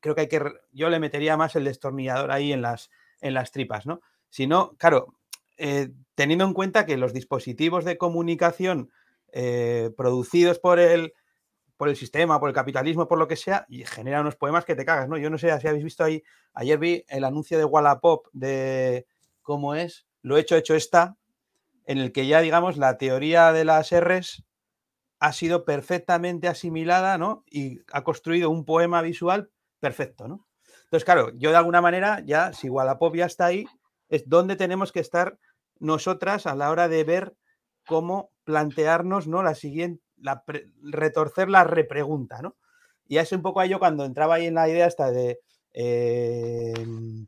[0.00, 3.52] creo que hay que, yo le metería más el destornillador ahí en las, en las
[3.52, 4.00] tripas, ¿no?
[4.28, 5.14] Si no, claro,
[5.58, 8.90] eh, teniendo en cuenta que los dispositivos de comunicación
[9.32, 11.14] eh, producidos por el,
[11.76, 14.74] por el sistema, por el capitalismo, por lo que sea, y generan unos poemas que
[14.74, 15.16] te cagas, ¿no?
[15.16, 16.22] Yo no sé si habéis visto ahí,
[16.54, 19.06] ayer vi el anuncio de Wallapop de
[19.42, 21.16] cómo es, lo hecho, hecho está,
[21.86, 24.44] en el que ya, digamos, la teoría de las R's
[25.20, 27.44] ha sido perfectamente asimilada, ¿no?
[27.46, 30.46] Y ha construido un poema visual perfecto, ¿no?
[30.84, 33.66] Entonces, claro, yo de alguna manera, ya, si Wallapop ya está ahí,
[34.08, 35.38] es donde tenemos que estar
[35.78, 37.36] nosotras a la hora de ver
[37.86, 39.42] cómo plantearnos, ¿no?
[39.42, 40.42] La siguiente, la
[40.82, 42.56] retorcer la repregunta, ¿no?
[43.06, 45.40] Y es un poco a yo cuando entraba ahí en la idea esta de
[45.72, 47.26] em,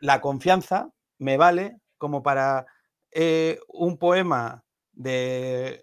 [0.00, 2.66] la confianza me vale como para
[3.10, 5.82] eh, un poema de,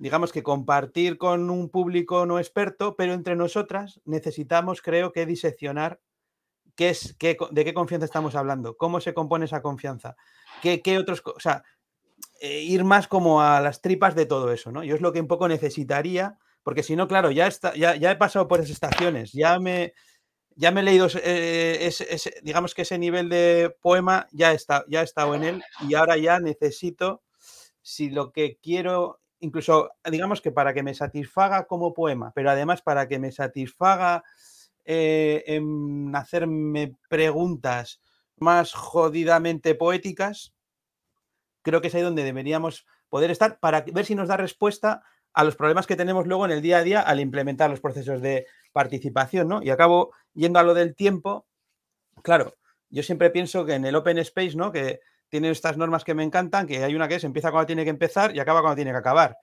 [0.00, 6.00] digamos que compartir con un público no experto, pero entre nosotras necesitamos, creo que, diseccionar
[6.74, 10.16] qué es, qué, de qué confianza estamos hablando, cómo se compone esa confianza,
[10.62, 11.64] qué, qué otros, o sea,
[12.40, 14.82] eh, ir más como a las tripas de todo eso, ¿no?
[14.82, 18.10] Yo es lo que un poco necesitaría, porque si no, claro, ya, está, ya, ya
[18.10, 19.92] he pasado por esas estaciones, ya me,
[20.56, 21.90] ya me he leído, eh,
[22.42, 26.16] digamos que ese nivel de poema ya, está, ya he estado en él y ahora
[26.16, 27.22] ya necesito,
[27.82, 32.82] si lo que quiero, incluso digamos que para que me satisfaga como poema, pero además
[32.82, 34.22] para que me satisfaga
[34.84, 38.00] eh, en hacerme preguntas
[38.36, 40.54] más jodidamente poéticas,
[41.62, 45.44] creo que es ahí donde deberíamos poder estar para ver si nos da respuesta a
[45.44, 48.46] los problemas que tenemos luego en el día a día al implementar los procesos de
[48.72, 49.62] participación, ¿no?
[49.62, 51.46] Y acabo yendo a lo del tiempo.
[52.22, 52.56] Claro,
[52.88, 54.72] yo siempre pienso que en el Open Space, ¿no?
[54.72, 55.00] Que
[55.30, 57.90] tiene estas normas que me encantan, que hay una que es empieza cuando tiene que
[57.90, 59.38] empezar y acaba cuando tiene que acabar.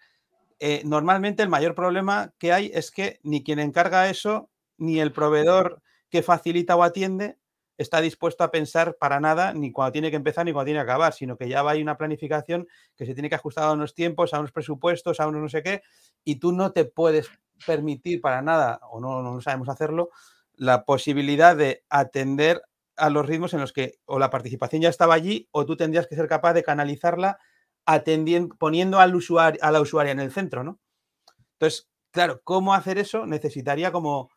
[0.60, 5.12] Eh, normalmente el mayor problema que hay es que ni quien encarga eso, ni el
[5.12, 7.38] proveedor que facilita o atiende
[7.78, 10.84] está dispuesto a pensar para nada ni cuando tiene que empezar ni cuando tiene que
[10.90, 13.94] acabar, sino que ya va a una planificación que se tiene que ajustar a unos
[13.94, 15.84] tiempos, a unos presupuestos, a unos no sé qué,
[16.24, 17.30] y tú no te puedes
[17.66, 20.10] permitir para nada, o no, no sabemos hacerlo,
[20.56, 22.64] la posibilidad de atender
[22.98, 26.08] a los ritmos en los que o la participación ya estaba allí o tú tendrías
[26.08, 27.40] que ser capaz de canalizarla
[27.86, 30.80] atendiendo, poniendo al usuario, a la usuaria en el centro, ¿no?
[31.54, 33.26] Entonces, claro, ¿cómo hacer eso?
[33.26, 34.30] Necesitaría como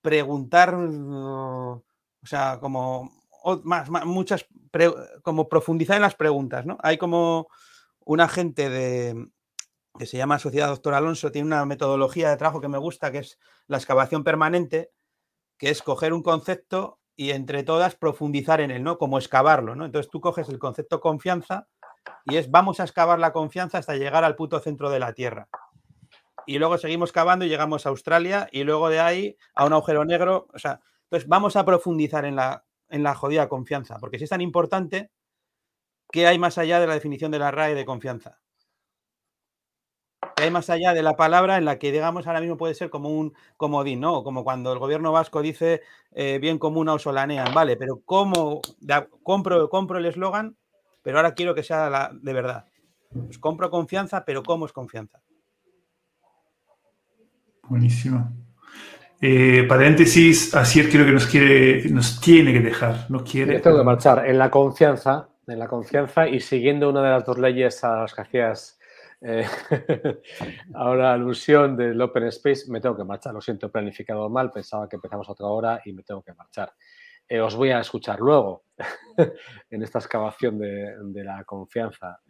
[0.00, 1.82] preguntar o
[2.22, 3.10] sea, como
[3.64, 4.46] más, muchas,
[5.22, 6.78] como profundizar en las preguntas, ¿no?
[6.82, 7.48] Hay como
[8.04, 9.28] un agente de,
[9.98, 13.18] que se llama Sociedad Doctor Alonso, tiene una metodología de trabajo que me gusta, que
[13.18, 14.92] es la excavación permanente,
[15.58, 18.98] que es coger un concepto y entre todas profundizar en él, ¿no?
[18.98, 19.86] Como excavarlo, ¿no?
[19.86, 21.66] Entonces tú coges el concepto confianza
[22.24, 25.48] y es vamos a excavar la confianza hasta llegar al puto centro de la Tierra.
[26.46, 30.04] Y luego seguimos cavando y llegamos a Australia y luego de ahí a un agujero
[30.04, 34.24] negro, o sea, entonces, vamos a profundizar en la, en la jodida confianza, porque si
[34.24, 35.12] es tan importante,
[36.10, 38.40] ¿qué hay más allá de la definición de la RAE de confianza?
[40.36, 42.90] ¿Qué hay más allá de la palabra en la que, digamos, ahora mismo puede ser
[42.90, 44.22] como un comodín, ¿no?
[44.22, 45.80] Como cuando el gobierno vasco dice
[46.12, 48.60] eh, bien común o solanean, vale, pero ¿cómo?
[49.22, 50.54] compro, compro el eslogan,
[51.02, 52.66] pero ahora quiero que sea la, de verdad.
[53.08, 55.22] Pues compro confianza, pero ¿cómo es confianza?
[57.62, 58.30] Buenísimo.
[59.22, 63.58] Eh, paréntesis, Asier creo que nos quiere, nos tiene que dejar, no quiere.
[63.60, 67.38] tengo que marchar en la confianza, en la confianza y siguiendo una de las dos
[67.38, 68.75] leyes a las que hacías
[69.20, 69.46] eh,
[70.74, 73.34] ahora alusión del Open Space, me tengo que marchar.
[73.34, 76.34] Lo siento, he planificado mal, pensaba que empezamos a otra hora y me tengo que
[76.34, 76.72] marchar.
[77.28, 78.64] Eh, os voy a escuchar luego
[79.70, 82.20] en esta excavación de, de la confianza.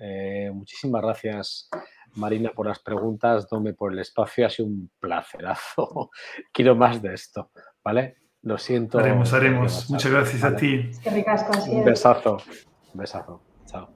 [0.53, 1.69] muchísimas gracias
[2.17, 6.11] Marina, por las preguntas, Dome por el espacio, ha sido un placerazo.
[6.53, 7.51] Quiero más de esto,
[7.85, 8.17] ¿vale?
[8.43, 8.99] Lo siento.
[8.99, 9.91] Haremos, haremos.
[9.91, 10.91] Muchas gracias a ti.
[11.03, 12.39] Qué ricas Un besazo.
[12.95, 13.43] Un besazo.
[13.67, 13.91] Chao.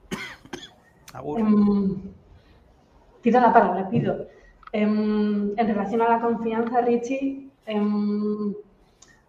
[1.23, 2.13] Um,
[3.21, 4.27] pido la palabra, pido.
[4.73, 8.53] Um, en relación a la confianza, Richie, um,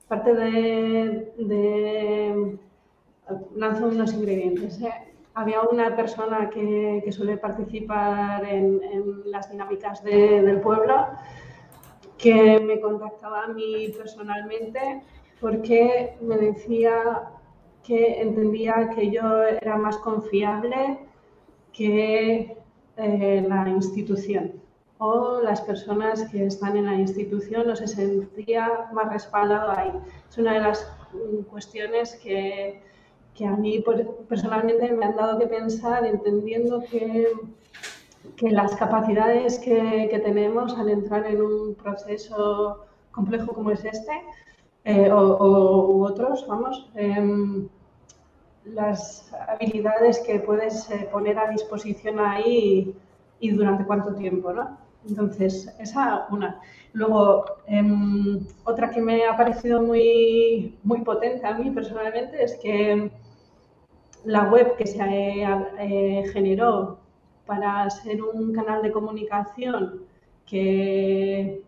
[0.09, 2.59] parte de, de
[3.57, 4.81] lanzo unos ingredientes.
[4.83, 5.13] ¿eh?
[5.35, 8.81] había una persona que, suele participar en,
[9.27, 11.07] las dinámicas del pueblo
[12.19, 15.03] que me contactaba a mí personalmente
[15.41, 17.31] porque me decía
[17.83, 21.01] que entendía que yo era más confiable
[21.73, 22.57] que
[22.97, 24.53] eh, la institución
[24.99, 29.91] o las personas que están en la institución no se sentía más respaldado ahí.
[30.31, 30.87] Es una de las
[31.51, 32.81] cuestiones que,
[33.35, 33.85] que a mí
[34.29, 37.27] personalmente me han dado que pensar entendiendo que,
[38.37, 44.23] que las capacidades que, que, tenemos al entrar en un proceso complejo como es este,
[44.85, 47.69] eh, o, u otros, vamos, em,
[48.65, 52.95] las habilidades que puedes eh, poner a disposición ahí
[53.41, 54.79] y, durante cuánto tiempo, ¿no?
[55.09, 56.61] Entonces, esa una.
[56.93, 63.11] Luego, em, otra que me ha parecido muy, muy potente a mí personalmente es que
[64.25, 66.99] la web que se eh, generó
[67.47, 70.03] para ser un canal de comunicación
[70.47, 71.63] que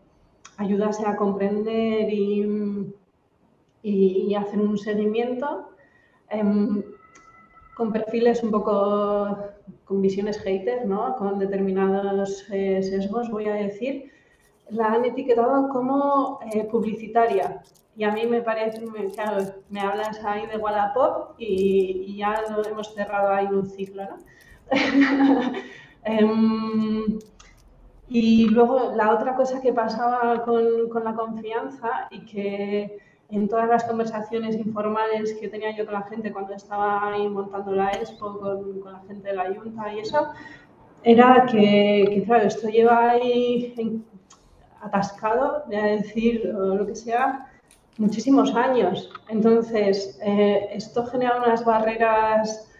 [0.56, 2.94] ayudase a comprender y,
[3.82, 5.73] y hacer un seguimiento,
[7.74, 9.38] con perfiles un poco
[9.84, 11.16] con visiones haters, ¿no?
[11.16, 14.10] con determinados eh, sesgos, voy a decir,
[14.70, 17.62] la han etiquetado como eh, publicitaria.
[17.96, 22.42] Y a mí me parece, me, claro, me hablas ahí de Wallapop y, y ya
[22.50, 24.04] lo hemos cerrado ahí un ciclo.
[24.04, 24.18] ¿no?
[26.06, 27.18] Em,
[28.08, 32.98] y luego la otra cosa que pasaba con, con la confianza y que
[33.30, 37.72] en todas las conversaciones informales que tenía yo con la gente cuando estaba ahí montando
[37.72, 40.28] la expo, con, con la gente de la Junta y eso,
[41.02, 44.02] era que, que claro, esto lleva ahí
[44.80, 47.50] atascado, de decir lo que sea,
[47.98, 49.10] muchísimos años.
[49.28, 52.70] Entonces, eh, esto genera unas barreras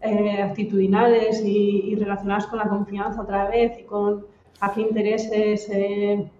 [0.00, 4.26] eh, actitudinales y, y, relacionadas con la confianza otra vez y con
[4.60, 6.30] a qué intereses eh,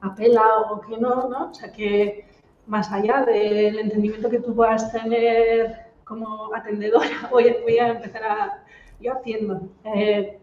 [0.00, 1.50] apela o qué no, ¿no?
[1.50, 2.24] O sea que
[2.70, 8.64] más allá del entendimiento que tú puedas tener como atendedora, voy, a empezar a,
[9.00, 10.38] yo atiendo, eh,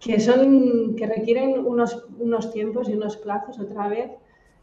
[0.00, 4.10] que son, que requieren unos, unos tiempos y unos plazos otra vez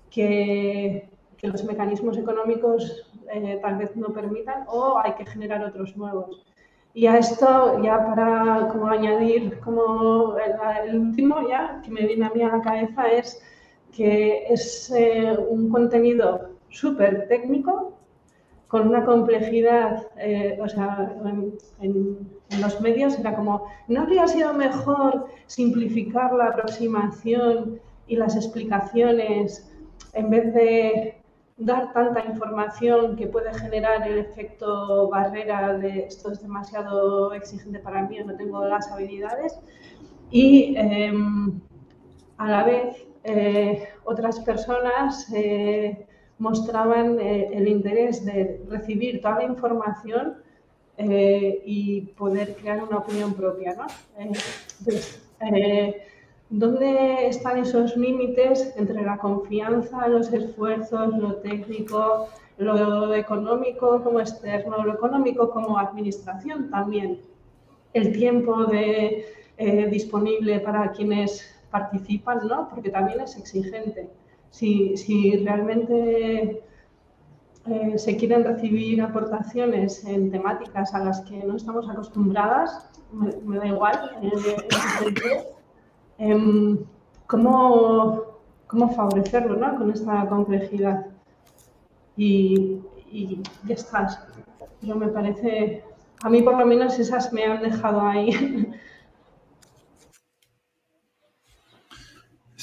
[0.09, 5.95] que, que los mecanismos económicos eh, tal vez no permitan o hay que generar otros
[5.95, 6.45] nuevos.
[6.93, 12.25] Y a esto, ya para como añadir, como el, el último ya que me viene
[12.25, 13.41] a mí a la cabeza es
[13.95, 17.93] que es eh, un contenido súper técnico
[18.67, 21.13] con una complejidad, eh, o sea,
[21.81, 22.31] en,
[22.61, 29.69] los medios era como, ¿no habría sido mejor simplificar la aproximación y las explicaciones
[30.13, 31.21] en vez de
[31.57, 38.03] dar tanta información que puede generar el efecto barrera de esto es demasiado exigente para
[38.03, 39.59] mí, no tengo las habilidades?
[40.29, 41.13] Y eh,
[42.37, 46.05] a la vez eh, otras personas eh,
[46.39, 50.37] mostraban eh, el interés de recibir toda la información
[51.03, 53.73] y poder crear una opinión propia.
[53.73, 53.87] ¿no?
[54.19, 55.19] Entonces,
[56.51, 64.83] ¿Dónde están esos límites entre la confianza, los esfuerzos, lo técnico, lo económico como externo,
[64.83, 67.19] lo económico como administración también?
[67.93, 69.25] El tiempo de,
[69.89, 72.69] disponible para quienes participan, ¿no?
[72.69, 74.09] Porque también es exigente.
[74.51, 76.61] Si, si realmente
[77.65, 83.67] eh, se quieren recibir aportaciones en temáticas a las que no estamos acostumbradas, me, da
[83.67, 85.47] igual, eh,
[86.19, 86.85] eh,
[87.27, 88.23] ¿cómo,
[88.67, 89.77] ¿cómo, favorecerlo ¿no?
[89.77, 91.05] con esta complejidad?
[92.17, 92.79] Y,
[93.11, 94.19] y ya estás.
[94.79, 95.83] Pero me parece,
[96.23, 98.31] a mí por lo menos esas me han dejado ahí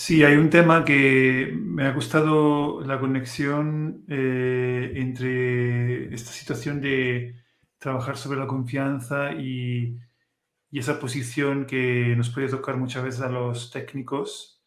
[0.09, 7.36] Sí, hay un tema que me ha gustado la conexión eh, entre esta situación de
[7.76, 9.98] trabajar sobre la confianza y,
[10.72, 14.62] esa posición que nos puede tocar muchas veces a los técnicos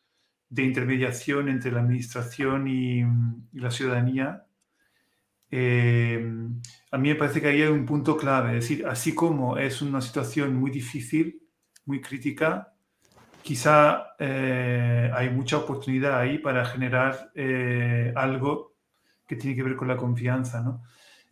[0.49, 4.45] de intermediación entre la administración y, y la ciudadanía.
[5.49, 6.23] Eh,
[6.91, 9.81] a mí me parece que ahí hay un punto clave, es decir, así como es
[9.81, 11.41] una situación muy difícil,
[11.85, 12.75] muy crítica,
[13.43, 18.75] quizá eh, hay mucha oportunidad ahí para generar eh, algo
[19.27, 20.61] que tiene que ver con la confianza.
[20.61, 20.83] ¿no?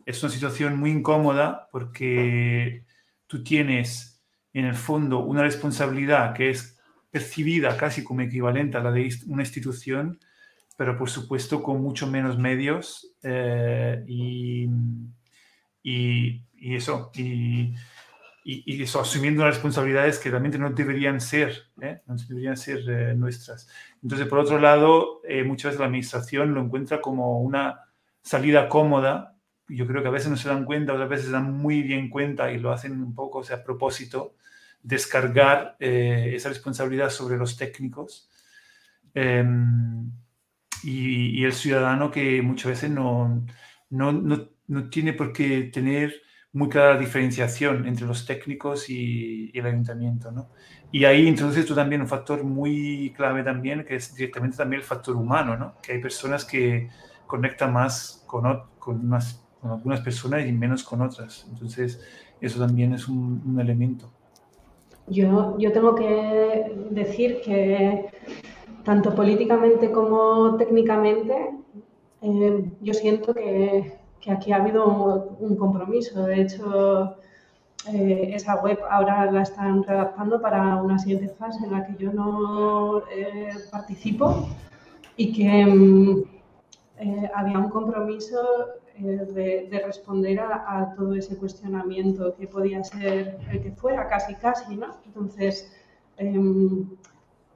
[0.04, 2.84] Es una situación muy incómoda porque
[3.26, 6.78] tú tienes en el fondo una responsabilidad que es
[7.10, 10.18] percibida casi como equivalente a la de una institución,
[10.76, 14.66] pero por supuesto con mucho menos medios eh, y,
[15.82, 17.10] y, y, eso.
[17.14, 17.74] Y,
[18.42, 22.00] y, eso, asumiendo las responsabilidades que realmente no deberían ser, ¿eh?
[22.06, 23.68] no deberían ser eh, nuestras.
[24.02, 27.80] Entonces, por otro lado, eh, muchas veces la administración lo encuentra como una
[28.22, 29.36] salida cómoda.
[29.68, 32.08] Yo creo que a veces no se dan cuenta, otras veces se dan muy bien
[32.08, 34.36] cuenta y lo hacen un poco o sea, a propósito,
[34.82, 38.30] descargar esa responsabilidad sobre los técnicos.
[39.12, 40.10] Em,
[40.82, 43.44] y, y, el ciudadano que muchas veces no,
[43.90, 46.22] no, no, no tiene por qué tener
[46.52, 50.48] muy clara diferenciación entre los técnicos y, el ayuntamiento, ¿no?
[50.92, 54.86] Y ahí introduces tú también un factor muy clave también, que es directamente también el
[54.86, 55.74] factor humano, ¿no?
[55.80, 56.88] Que hay personas que
[57.26, 61.46] conectan más con, con, más, con algunas personas y menos con otras.
[61.48, 62.00] Entonces,
[62.40, 64.10] eso también es un, elemento.
[65.06, 68.06] Yo, yo tengo que decir que
[68.84, 71.50] tanto políticamente como técnicamente,
[72.22, 76.24] eh, yo siento que, que, aquí ha habido un, compromiso.
[76.24, 77.16] De hecho,
[77.92, 82.12] eh, esa web ahora la están redactando para una siguiente fase en la que yo
[82.12, 84.48] no eh, participo
[85.16, 86.24] y que mm,
[87.34, 88.38] había un compromiso
[89.00, 94.96] de, responder a, todo ese cuestionamiento que podía ser el que fuera, casi, casi, ¿no?
[95.06, 95.72] Entonces,
[96.16, 96.88] em,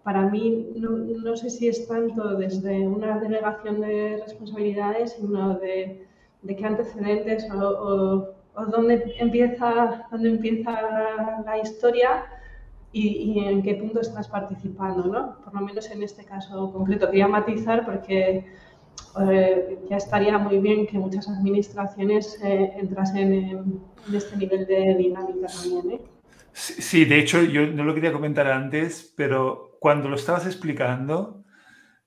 [0.02, 6.03] para mí no, sé si es tanto desde una delegación de responsabilidades, sino de,
[6.46, 8.28] qué antecedentes o,
[8.70, 10.72] dónde, empieza, dónde empieza
[11.44, 12.24] la historia
[12.92, 15.36] y, en qué punto estás participando, ¿no?
[15.42, 17.06] Por lo menos en este caso concreto.
[17.06, 18.46] Quería matizar porque
[19.20, 23.80] eh, ya estaría muy bien que muchas administraciones eh, entrasen en,
[24.12, 26.00] este nivel de dinámica también, ¿eh?
[26.52, 31.43] Sí, de hecho, yo no lo quería comentar antes, pero cuando lo estabas explicando,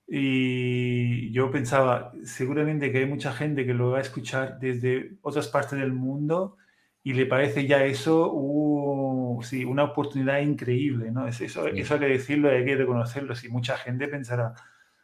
[0.08, 5.50] y yo pensaba, seguramente que hay mucha gente que lo va a escuchar desde otras
[5.50, 6.56] partes del mundo
[7.04, 11.28] y le parece ya eso uh, sí, una oportunidad increíble, ¿no?
[11.28, 13.36] Eso, eso hay que decirlo hay que reconocerlo.
[13.36, 14.54] Si mucha gente pensará,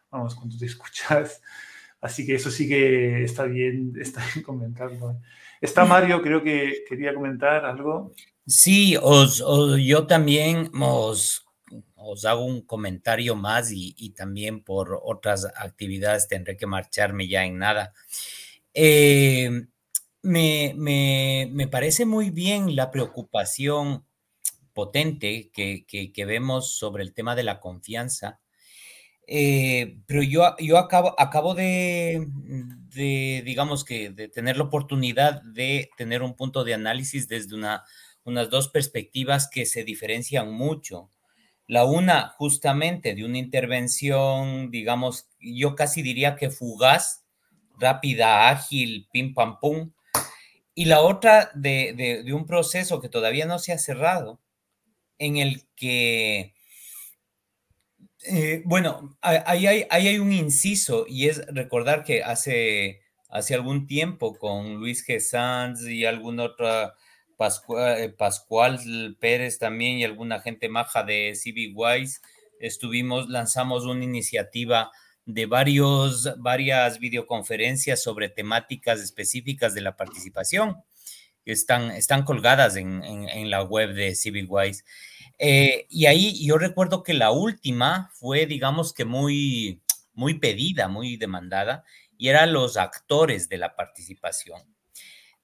[0.10, 1.42] vamos, cuando te escuchas.
[2.02, 5.18] Así que eso sí que está bien, está bien comentarlo.
[5.62, 8.12] Está Mario, creo que quería comentar algo.
[8.46, 9.44] Sí, os,
[9.80, 11.46] yo también os
[12.06, 17.58] os hago un comentario más y, también por otras actividades tendré que marcharme ya en
[17.58, 17.94] nada.
[18.74, 19.68] Eh,
[20.24, 24.06] me, parece muy bien la preocupación
[24.74, 28.40] potente que, vemos sobre el tema de la confianza,
[29.28, 32.28] eh, pero yo, yo acabo, acabo de,
[32.94, 37.84] digamos que, de tener la oportunidad de tener un punto de análisis desde una,
[38.24, 41.10] unas dos perspectivas que se diferencian mucho.
[41.68, 47.24] La una justamente de una intervención, digamos, yo casi diría que fugaz,
[47.80, 49.92] rápida, ágil, pim pam pum.
[50.76, 54.42] Y la otra de, un proceso que todavía no se ha cerrado,
[55.20, 56.56] en el que,
[58.26, 64.38] eh, bueno, ahí hay, hay, un inciso y es recordar que hace, hace algún tiempo
[64.38, 65.20] con Luis G.
[65.20, 66.96] Sanz y alguna otra
[67.78, 72.22] eh, Pascual, Pérez también y alguna gente maja de CiviWise,
[72.60, 74.92] estuvimos, lanzamos una iniciativa
[75.26, 80.84] de varios, varias videoconferencias sobre temáticas específicas de la participación
[81.46, 84.86] están, están colgadas en, la web de CiviWise.
[85.40, 89.82] Eh, y ahí yo recuerdo que la última fue, digamos que muy,
[90.14, 91.84] muy pedida, muy demandada,
[92.18, 94.62] y eran los actores de la participación.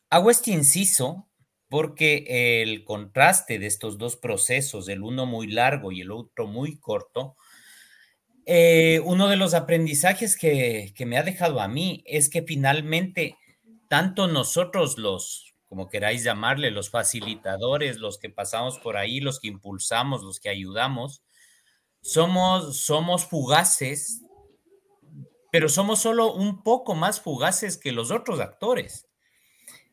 [0.10, 1.28] Hago este inciso
[1.70, 6.80] porque el contraste de estos dos procesos, el uno muy largo y el otro muy
[6.80, 7.36] corto,
[8.46, 13.38] eh, uno de los aprendizajes que, me ha dejado a mí es que finalmente
[13.88, 19.50] tanto nosotros los, como queráis llamarle, los facilitadores, los que pasamos por ahí, los que
[19.50, 21.24] impulsamos, los que ayudamos,
[22.02, 24.24] somos, somos fugaces,
[25.52, 29.09] pero somos solo un poco más fugaces que los otros actores.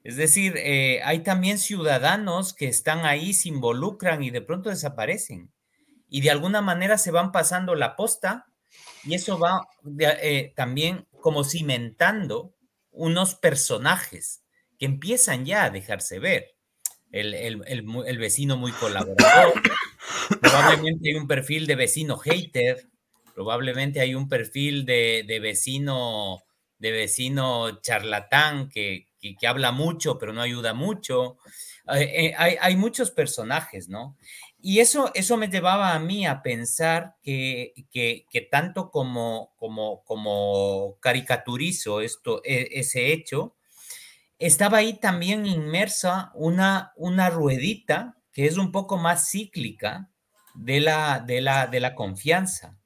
[0.06, 5.50] Es decir, eh, hay también ciudadanos que están ahí, se involucran y de pronto desaparecen.
[6.08, 8.46] Y de alguna manera se van pasando la posta
[9.02, 9.66] y eso va
[9.98, 12.54] eh, también como cimentando
[12.92, 14.44] unos personajes
[14.78, 16.54] que empiezan ya a dejarse ver.
[17.10, 19.60] El, vecino muy colaborador,
[20.40, 22.86] probablemente hay un perfil de vecino hater,
[23.34, 26.44] probablemente hay un perfil de, de vecino
[26.78, 31.38] de vecino charlatán que, que, habla mucho, pero no ayuda mucho.
[31.94, 34.16] Eh, hay, hay, muchos personajes, ¿no?
[34.60, 40.96] Y eso, eso me llevaba a mí a pensar que, que, tanto como, como, como
[41.00, 43.54] caricaturizo esto, e, ese hecho,
[44.38, 50.10] estaba ahí también inmersa una, una ruedita que es un poco más cíclica
[50.54, 52.76] de la, de la, de la confianza.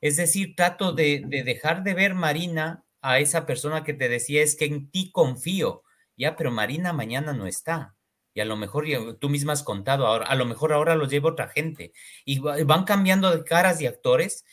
[0.00, 4.56] Es decir, trato de dejar de ver, Marina, a esa persona que te decía es
[4.56, 5.82] que en ti confío.
[6.16, 7.96] Ya, pero Marina mañana no está.
[8.34, 8.86] Y a lo mejor
[9.18, 11.92] tú misma has contado ahora, a lo mejor ahora lo lleva otra gente.
[12.24, 14.44] Y van cambiando de caras y actores,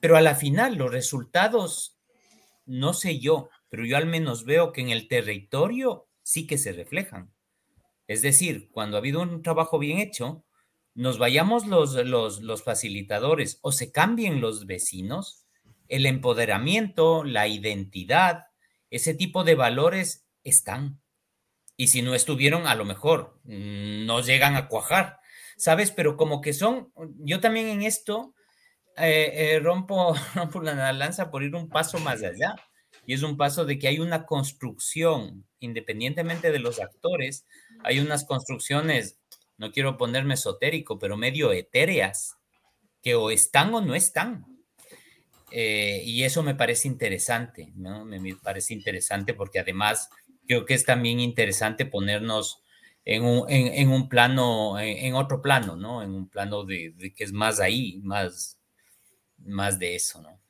[0.00, 1.98] pero a la final los resultados,
[2.66, 6.72] no sé yo, pero yo al menos veo que en el territorio sí que se
[6.72, 7.32] reflejan.
[8.08, 10.44] Es decir, cuando ha habido un trabajo bien hecho,
[10.94, 15.46] nos vayamos los, los, los facilitadores o se cambien los vecinos,
[15.90, 18.46] el empoderamiento, la identidad,
[18.90, 21.02] ese tipo de valores están.
[21.76, 25.18] Y si no estuvieron, a lo mejor mm, no llegan a cuajar,
[25.56, 25.90] ¿sabes?
[25.90, 28.34] Pero como que son, yo también en esto
[28.96, 32.54] eh, eh, rompo, rompo la lanza por ir un paso más allá.
[33.06, 37.46] Y es un paso de que hay una construcción, independientemente de los actores,
[37.82, 39.18] hay unas construcciones,
[39.56, 42.36] no quiero ponerme esotérico, pero medio etéreas,
[43.02, 44.49] que o están o no están.
[45.50, 48.04] Eh, y eso me parece interesante, ¿no?
[48.04, 50.10] Me, parece interesante porque además
[50.46, 52.62] creo que es también interesante ponernos
[53.04, 56.02] en un, en, un plano, en, otro plano, ¿no?
[56.02, 58.60] En un plano de, de, que es más ahí, más,
[59.38, 60.40] más de eso, ¿no?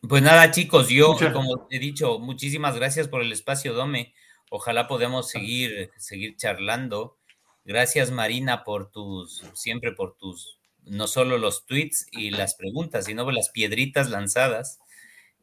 [0.00, 4.14] Pues nada, chicos, yo, como he dicho, muchísimas gracias por el espacio, Dome.
[4.48, 7.18] Ojalá podamos seguir, seguir charlando.
[7.64, 10.57] Gracias, Marina, por tus, siempre por tus,
[10.90, 14.80] no solo los tweets y las preguntas, sino las piedritas lanzadas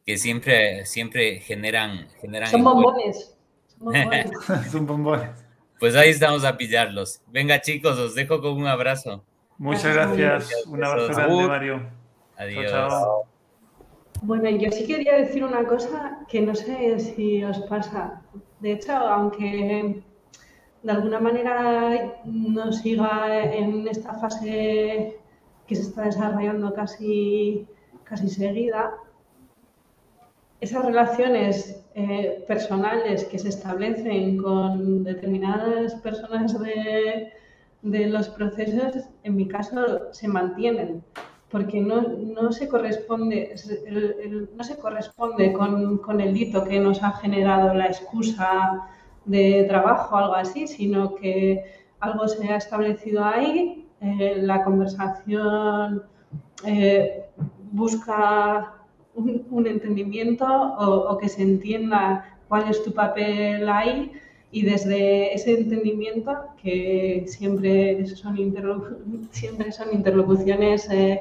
[0.04, 2.50] que siempre, siempre generan, generan.
[2.50, 3.36] Son bombones.
[4.70, 5.30] Son bombones.
[5.78, 7.20] Pues ahí estamos a pillarlos.
[7.26, 9.24] Venga, chicos, os dejo con un abrazo.
[9.58, 10.66] Muchas gracias.
[10.66, 11.90] Un abrazo grande, Mario.
[12.36, 12.92] Adiós.
[14.22, 18.22] Bueno, yo sí quería decir una cosa que no sé si os pasa.
[18.60, 20.02] De hecho, aunque
[20.82, 25.18] de alguna manera no siga en esta fase
[25.66, 27.66] que se está desarrollando casi,
[28.04, 28.94] casi seguida,
[30.60, 37.32] esas relaciones eh, personales que se establecen con determinadas personas de,
[37.82, 41.02] de los procesos, en mi caso, se mantienen
[41.50, 43.54] porque no, no se corresponde,
[44.56, 48.88] no se corresponde con, con, el hito que nos ha generado la excusa
[49.24, 51.64] de trabajo o algo así, sino que
[52.00, 56.02] algo se ha establecido ahí, eh, la conversación
[56.64, 57.24] eh,
[57.72, 58.74] busca
[59.14, 64.12] un, entendimiento o, que se entienda cuál es tu papel ahí
[64.50, 66.32] y desde ese entendimiento,
[66.62, 68.36] que siempre son,
[69.30, 71.20] siempre son interlocuciones eh,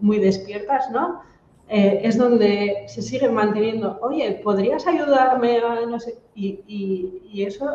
[0.00, 1.22] muy despiertas, ¿no?
[1.68, 6.16] Es donde se sigue manteniendo, oye, ¿podrías ayudarme a no sé?
[6.34, 7.66] Y, eso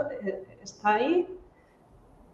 [0.63, 1.27] está ahí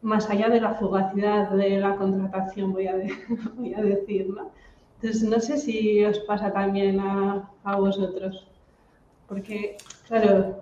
[0.01, 2.95] más allá de la fugacidad de la contratación, voy a,
[3.55, 4.51] voy a decir, ¿no?
[4.95, 8.47] Entonces, no sé si os pasa también a, a vosotros,
[9.27, 9.77] porque,
[10.07, 10.61] claro,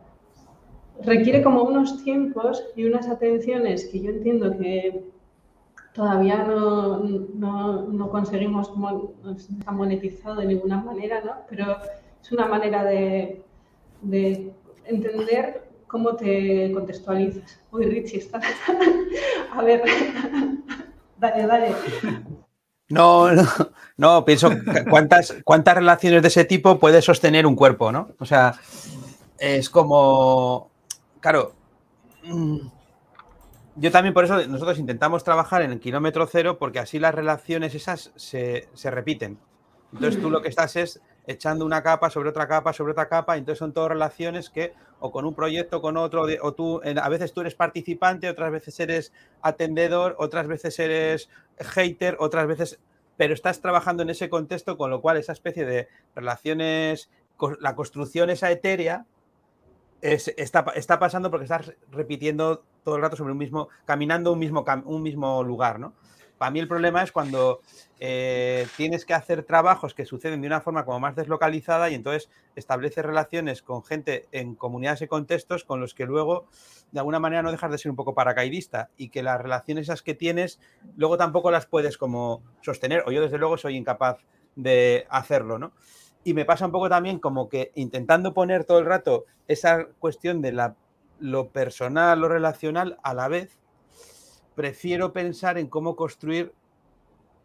[1.04, 5.06] requiere como unos tiempos y unas atenciones que yo entiendo que
[5.94, 11.34] todavía no, no, conseguimos, no está monetizado de ninguna manera, ¿no?
[11.50, 11.78] Pero
[12.22, 13.42] es una manera de,
[14.02, 14.54] de
[14.86, 15.65] entender
[15.96, 17.58] cómo te contextualizas.
[17.72, 18.42] Uy, Richie, está...
[19.54, 19.82] A ver,
[21.18, 21.76] dale, dale.
[22.90, 23.48] No, no,
[23.96, 24.50] no, pienso
[24.90, 28.10] cuántas, cuántas relaciones de ese tipo puede sostener un cuerpo, ¿no?
[28.20, 28.56] O sea,
[29.38, 30.70] es como
[31.22, 31.54] claro,
[32.26, 32.58] mm,
[33.78, 37.74] yo también por eso nosotros intentamos trabajar en el kilómetro cero porque así las relaciones
[37.74, 39.40] esas se, repiten.
[39.94, 43.38] Entonces tú lo que estás es echando una capa sobre otra capa sobre otra capa,
[43.38, 47.34] entonces son todas relaciones que o con un proyecto, con otro, o tú, a veces
[47.34, 51.30] tú eres participante, otras veces eres atendedor, otras veces eres
[51.60, 52.80] hater, otras veces,
[53.18, 57.10] pero estás trabajando en ese contexto, con lo cual esa especie de relaciones,
[57.60, 59.06] la construcción esa etérea,
[60.02, 64.64] está, está, pasando porque estás repitiendo todo el rato sobre un mismo, caminando un mismo,
[64.86, 65.94] un mismo lugar, ¿no?
[66.38, 67.62] Para mí el problema es cuando
[68.00, 72.30] eh, tienes que hacer trabajos que suceden de una forma como más deslocalizada y entonces
[72.56, 76.48] estableces relaciones con gente en comunidades y contextos con los que luego
[76.92, 80.02] de alguna manera no dejas de ser un poco paracaidista y que las relaciones esas
[80.02, 80.60] que tienes
[80.98, 84.18] luego tampoco las puedes como sostener o yo desde luego soy incapaz
[84.56, 85.74] de hacerlo, ¿no?
[86.24, 90.42] Y me pasa un poco también como que intentando poner todo el rato esa cuestión
[90.42, 90.76] de la,
[91.20, 93.60] lo personal, lo relacional, a la vez,
[94.56, 96.54] prefiero pensar en cómo construir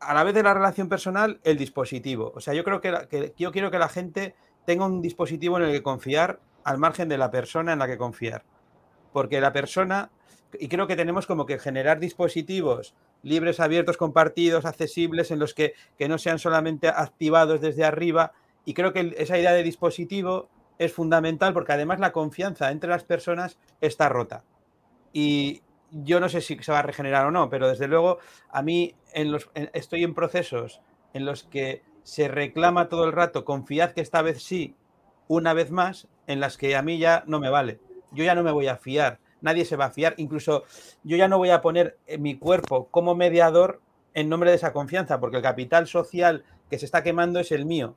[0.01, 2.33] a la vez de la relación personal el dispositivo.
[2.35, 4.35] O sea, yo creo que, que, yo quiero que la gente
[4.65, 7.99] tenga un dispositivo en el que confiar al margen de la persona en la que
[7.99, 8.45] confiar.
[9.13, 10.11] Porque la persona,
[10.59, 15.75] y creo que tenemos como que generar dispositivos libres, abiertos, compartidos, accesibles, en los que,
[15.99, 18.33] que no sean solamente activados desde arriba,
[18.65, 20.49] y creo que esa idea de dispositivo
[20.79, 24.45] es fundamental porque además la confianza entre las personas está rota.
[25.13, 28.19] Y yo no sé si se va a regenerar o no, pero desde luego
[28.51, 30.81] a mí en los, estoy en procesos
[31.15, 34.75] en los que se reclama todo el rato, confiad que esta vez sí,
[35.29, 37.81] una vez más, en las que a mí ya no me vale.
[38.13, 40.15] Yo ya no me voy a fiar nadie se va a fiar.
[40.17, 40.65] Incluso
[41.03, 43.81] yo ya no voy a poner mi cuerpo como mediador
[44.15, 47.67] en nombre de esa confianza, porque el capital social que se está quemando es el
[47.67, 47.97] mío,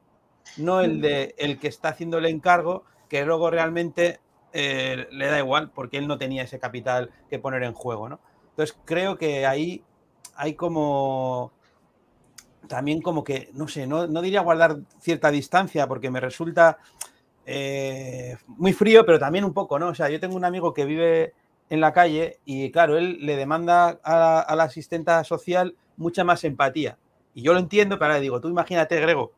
[0.58, 4.20] no el de el que está haciendo el encargo, que luego realmente
[4.54, 8.20] eh, le da igual, porque él no tenía ese capital que poner en juego, ¿no?
[8.52, 9.84] Entonces creo que ahí
[10.36, 11.52] hay como
[12.68, 16.78] también como que, no sé, no, diría guardar cierta distancia, porque me resulta
[17.46, 19.90] eh, muy frío, pero también un poco, ¿no?
[19.90, 21.34] O sea, yo tengo un amigo que vive
[21.70, 26.98] en la calle y, claro, él le demanda a, la asistenta social mucha más empatía.
[27.34, 29.34] Y yo lo entiendo, pero ahora digo, tú imagínate, Grego,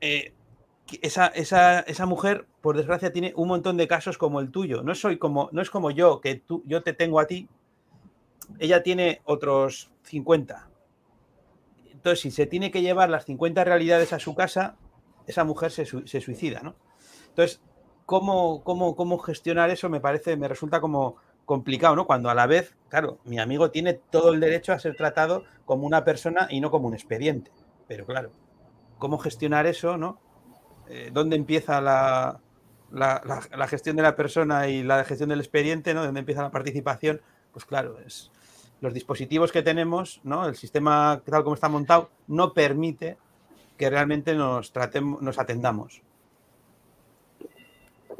[0.00, 0.34] eh,
[1.02, 4.82] esa, esa, esa, mujer, por desgracia, tiene un montón de casos como el tuyo.
[4.82, 7.48] No, soy como, no es como yo, que tú, yo te tengo a ti.
[8.58, 10.68] Ella tiene otros 50.
[11.92, 14.76] Entonces, si se tiene que llevar las 50 realidades a su casa,
[15.26, 16.74] esa mujer se, se suicida, ¿no?
[17.28, 17.60] Entonces,
[18.06, 19.88] ¿cómo, cómo, cómo gestionar eso?
[19.88, 22.06] Me parece, me resulta como complicado, ¿no?
[22.06, 25.86] Cuando a la vez, claro, mi amigo tiene todo el derecho a ser tratado como
[25.86, 27.50] una persona y no como un expediente.
[27.86, 28.30] Pero claro,
[28.98, 30.20] ¿cómo gestionar eso, no?
[30.88, 32.40] Eh, ¿Dónde empieza la,
[32.90, 33.22] la,
[33.56, 36.04] la, gestión de la persona y la gestión del expediente, ¿no?
[36.04, 37.20] ¿Dónde empieza la participación?
[37.52, 38.30] Pues claro, es
[38.80, 40.46] los dispositivos que tenemos, ¿no?
[40.48, 43.18] El sistema tal como está montado no permite
[43.76, 46.02] que realmente nos tratemos, nos atendamos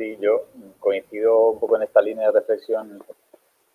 [0.00, 0.46] sí, yo
[0.78, 3.04] coincido un poco en esta línea de reflexión.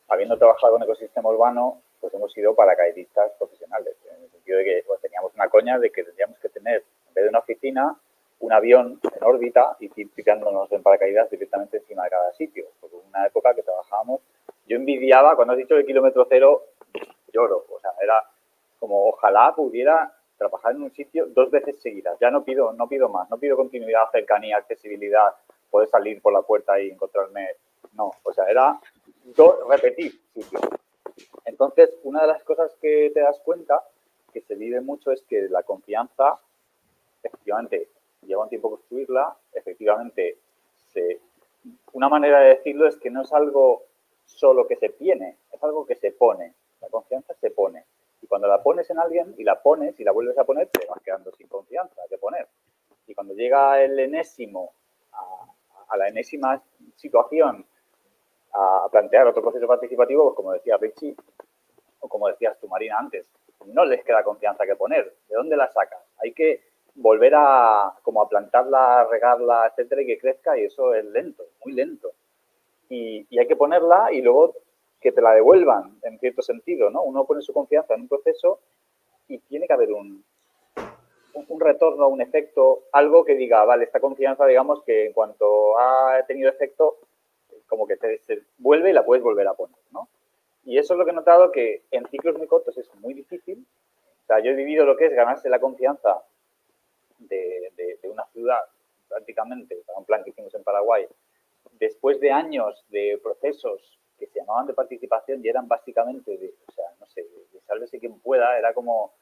[0.08, 4.84] Habiendo trabajado en ecosistema urbano, pues hemos sido paracaidistas profesionales, en el sentido de que
[4.86, 7.96] pues, teníamos una coña de que tendríamos que tener, en vez de una oficina,
[8.46, 12.66] un avión en órbita y ir tirándonos en paracaídas directamente encima de cada sitio.
[12.80, 14.22] Porque una época que trabajábamos,
[14.68, 16.64] yo envidiaba, cuando has dicho el kilómetro cero,
[17.34, 17.66] lloro.
[17.70, 18.22] O sea, era
[18.80, 22.18] como ojalá pudiera trabajar en un sitio dos veces seguidas.
[22.20, 25.34] Ya no pido, no pido más, no pido continuidad, cercanía, accesibilidad,
[25.72, 27.48] poder salir por la puerta y encontrarme.
[27.94, 28.80] No, o sea, era
[29.70, 30.20] repetir
[31.46, 33.82] Entonces, una de las cosas que te das cuenta
[34.34, 36.38] que se vive mucho es que la confianza,
[37.24, 37.88] efectivamente,
[38.26, 40.38] lleva un tiempo construirla, efectivamente,
[41.94, 43.84] una manera de decirlo es que no es algo
[44.26, 46.54] solo que se tiene, es algo que se pone.
[46.82, 47.86] La confianza se pone.
[48.22, 50.86] Y cuando la pones en alguien y la pones y la vuelves a poner, te
[50.88, 52.48] vas quedando sin confianza de poner.
[53.08, 54.74] Y cuando llega el enésimo
[55.12, 55.46] a,
[55.90, 56.62] a la enésima
[56.96, 57.66] situación
[58.54, 61.16] a plantear otro proceso participativo, pues como decía Richie,
[62.00, 63.26] o como decías tú, Marina, antes,
[63.66, 65.16] no les queda confianza que poner.
[65.28, 66.02] ¿De dónde la sacas?
[66.20, 66.64] Hay que
[66.96, 71.74] volver a como a plantarla, regarla, etcétera, y que crezca, y eso es lento, muy
[71.74, 72.12] lento.
[72.90, 74.54] Y, y, hay que ponerla y luego
[75.02, 77.04] que te la devuelvan, en cierto sentido, ¿no?
[77.04, 78.60] Uno pone su confianza en un proceso
[79.28, 80.24] y tiene que haber un,
[81.48, 86.24] un retorno, un efecto, algo que diga, vale, esta confianza, digamos, que en cuanto ha
[86.28, 86.98] tenido efecto,
[87.68, 90.08] como que te, se vuelve y la puedes volver a poner, ¿no?
[90.64, 93.66] Y eso es lo que he notado que en ciclos muy cortos es muy difícil.
[94.24, 96.24] O sea, yo he vivido lo que es ganarse la confianza
[97.28, 97.72] de,
[98.02, 98.62] de, una ciudad,
[99.08, 101.06] prácticamente, para un plan que hicimos en Paraguay,
[101.80, 106.72] después de años de procesos que se llamaban de participación y eran básicamente de, o
[106.72, 109.14] sea, no sé, de, sálvese quien pueda, era como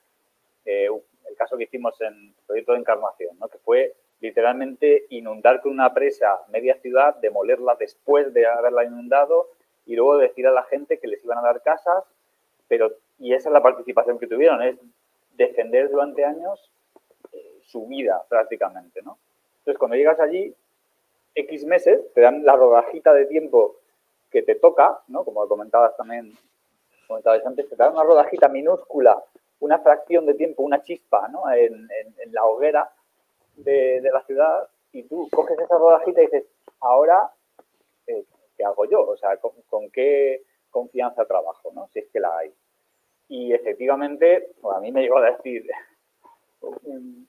[0.66, 0.90] eh,
[1.30, 3.48] el caso que hicimos en el proyecto de Encarnación, ¿no?
[3.48, 9.50] que fue literalmente inundar con una presa media ciudad, demolerla después de haberla inundado
[9.86, 12.06] y luego decir a la gente que les iban a dar casas,
[12.68, 14.78] pero y esa es la participación que tuvieron, es
[15.36, 16.72] defender durante años
[17.66, 19.18] su vida prácticamente, ¿no?
[19.60, 20.54] Entonces, cuando llegas allí,
[21.36, 23.78] X meses, te dan la rodajita de tiempo
[24.30, 25.24] que te toca, ¿no?
[25.24, 26.34] Como comentabas también,
[27.08, 29.24] comentabas antes, te dan una rodajita minúscula
[29.64, 31.50] una fracción de tiempo, una chispa ¿no?
[31.54, 31.88] en,
[32.32, 32.92] la hoguera
[33.56, 36.44] de, la ciudad y tú coges esa rodajita y dices,
[36.82, 37.32] ahora,
[38.08, 38.26] eh,
[38.58, 39.08] ¿qué hago yo?
[39.08, 41.72] O sea, ¿con, qué confianza trabajo?
[41.74, 41.88] ¿no?
[41.94, 42.54] Si es que la hay.
[43.30, 45.66] Y efectivamente, a mí me llegó a decir,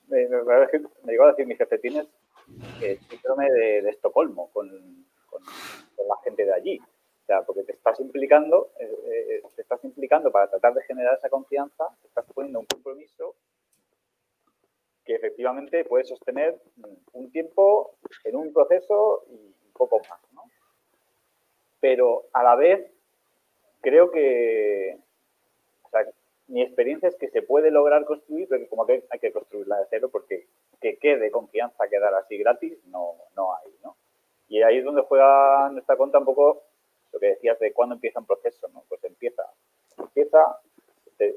[0.08, 0.28] me,
[1.06, 2.06] llegó a decir mi jefe, tienes
[2.82, 6.78] el síndrome de, Estocolmo con, la gente de allí.
[6.78, 11.16] O sea, porque te estás implicando, eh, eh, te estás implicando para tratar de generar
[11.16, 13.34] esa confianza, te estás poniendo un compromiso
[15.04, 16.60] que efectivamente puede sostener
[17.12, 20.42] un tiempo en un proceso y un poco más, ¿no?
[21.80, 22.90] Pero a la vez
[23.80, 24.98] creo que,
[26.48, 29.86] mi experiencia es que se puede lograr construir, pero como que hay que construirla de
[29.90, 30.46] cero porque
[30.80, 33.96] que quede confianza quedar así gratis no, no hay, ¿no?
[34.48, 36.62] Y ahí es donde juega nuestra cuenta un poco
[37.12, 38.84] lo que decías de cuándo empieza un proceso, ¿no?
[38.88, 39.44] Pues empieza,
[39.96, 40.58] empieza,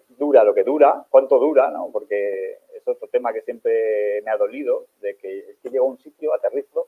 [0.09, 1.89] dura lo que dura, cuánto dura, ¿no?
[1.91, 5.89] Porque es otro tema que siempre me ha dolido, de que es que llego a
[5.89, 6.87] un sitio, aterrizo,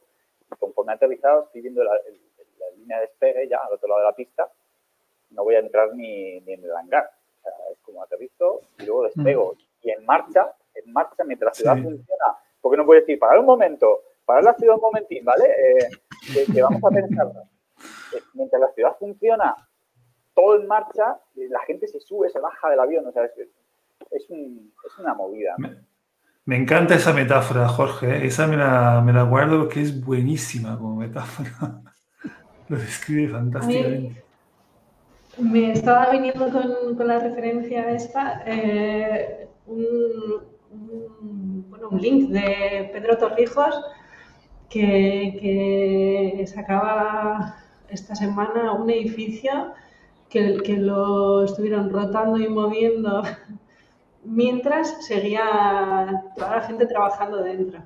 [0.51, 1.93] y conforme aterrizado estoy viendo la,
[2.76, 4.51] línea de despegue, ya al otro lado de la pista,
[5.32, 7.11] no voy a entrar ni, ni en el hangar.
[7.55, 9.55] Sea, es como aterrizo y luego despego.
[9.81, 11.83] Y en marcha, en marcha, mientras la ciudad Sí.
[11.83, 12.25] funciona,
[12.61, 15.45] porque no puedo decir, parar un momento, parar la ciudad un momentín, ¿vale?
[15.45, 15.89] Eh,
[16.33, 17.31] que, que vamos a pensar.
[18.33, 19.55] Mientras la ciudad funciona,
[20.35, 23.31] todo en marcha, la gente se sube, se baja del avión, o sea, es,
[24.11, 25.55] es, un- es una movida.
[25.57, 25.69] ¿no?
[26.45, 28.07] Me encanta esa metáfora, Jorge.
[28.17, 28.25] ¿eh?
[28.25, 31.49] Esa me la, me la guardo porque es buenísima como metáfora.
[32.69, 34.23] Lo describe fantásticamente.
[35.39, 39.85] Me estaba viniendo con, con la referencia esta, eh, un,
[40.71, 43.73] un- bueno, un link de Pedro Torrijos
[44.69, 47.55] que, que sacaba
[47.89, 49.73] esta semana un edificio
[50.29, 53.23] que, que lo estuvieron rotando y moviendo
[54.23, 57.83] mientras seguía toda la gente trabajando dentro.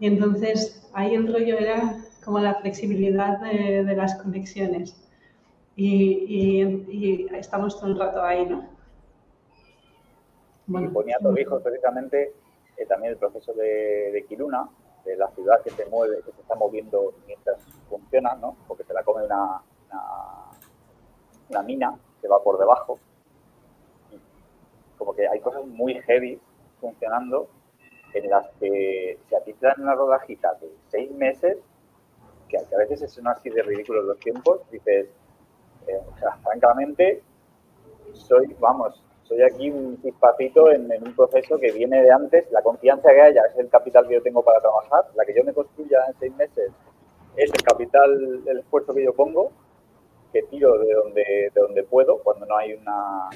[0.00, 5.05] Y entonces ahí el rollo era como la flexibilidad de, de las conexiones.
[5.76, 8.76] Y, estamos todo el rato ahí, ¿no?
[10.68, 12.32] y ponía Torrijos precisamente
[12.76, 14.26] eh, también el proceso de, de
[15.04, 17.58] de la ciudad que se mueve, que se está moviendo mientras
[17.88, 18.56] funciona, ¿no?
[18.66, 20.02] Porque se la come una, una,
[21.50, 22.98] una mina que va por debajo.
[24.98, 26.40] Como que hay cosas muy heavy
[26.80, 27.48] funcionando
[28.14, 31.58] en las que si a ti te dan una rodajita de seis meses,
[32.48, 35.08] que a veces son así de ridículos los tiempos, dices,
[35.86, 37.22] eh, o sea, francamente,
[38.12, 42.50] soy, vamos, soy aquí un chispacito en, un proceso que viene de antes.
[42.50, 45.06] La confianza que haya es el capital que yo tengo para trabajar.
[45.14, 46.72] La que yo me construya en seis meses
[47.36, 49.52] es el capital, el esfuerzo que yo pongo,
[50.32, 53.28] que tiro de donde, de donde puedo, cuando no hay una,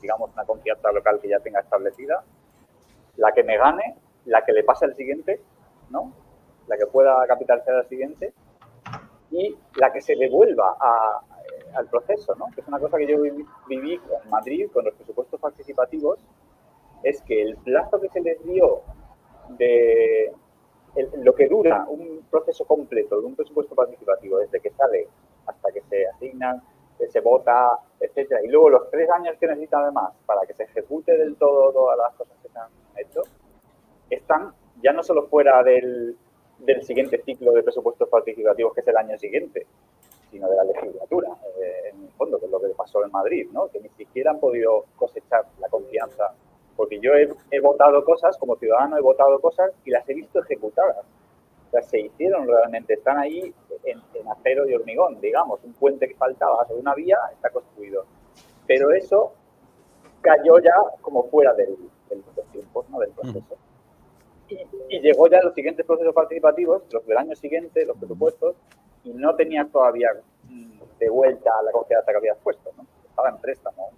[0.00, 2.22] digamos, una confianza local que ya tenga establecida.
[3.16, 3.96] La que me gane,
[4.26, 5.40] la que le pase al siguiente,
[5.90, 6.12] ¿no?
[6.66, 8.32] La que pueda capitalizar al siguiente
[9.30, 11.20] y la que se devuelva a,
[11.74, 12.46] al proceso, ¿no?
[12.54, 13.20] Que es una cosa que yo
[13.68, 16.18] viví, en Madrid con los presupuestos participativos,
[17.02, 18.80] es que el plazo que se les dio
[19.50, 20.32] de
[20.96, 25.08] el- lo que dura un proceso completo de un presupuesto participativo, desde que sale
[25.46, 26.60] hasta que se asignan,
[26.98, 30.64] que se vota, etcétera, y luego los tres años que necesita además para que se
[30.64, 33.22] ejecute del todo todas las cosas que se han hecho,
[34.10, 34.52] están
[34.82, 36.16] ya no solo fuera del,
[36.60, 39.66] del siguiente ciclo de presupuestos participativos, que es el año siguiente,
[40.30, 43.48] sino de la legislatura, eh, en el fondo, que es lo que pasó en Madrid,
[43.52, 43.68] ¿no?
[43.68, 46.34] que ni siquiera han podido cosechar la confianza.
[46.76, 51.04] Porque yo he, votado cosas, como ciudadano he votado cosas y las he visto ejecutadas.
[51.68, 53.52] O sea, se hicieron realmente, están ahí
[53.84, 58.04] en, acero y hormigón, digamos, un puente que faltaba sobre una vía está construido.
[58.66, 59.32] Pero eso
[60.20, 61.76] cayó ya como fuera del,
[62.08, 62.22] del,
[62.88, 62.98] ¿no?
[62.98, 63.56] del proceso.
[64.88, 68.56] Y, llegó ya los siguientes procesos participativos, los del año siguiente, los presupuestos,
[69.04, 70.08] y no tenías todavía
[70.44, 72.86] mm, de vuelta la confianza que habías puesto, ¿no?
[73.08, 73.90] Estaba en préstamo.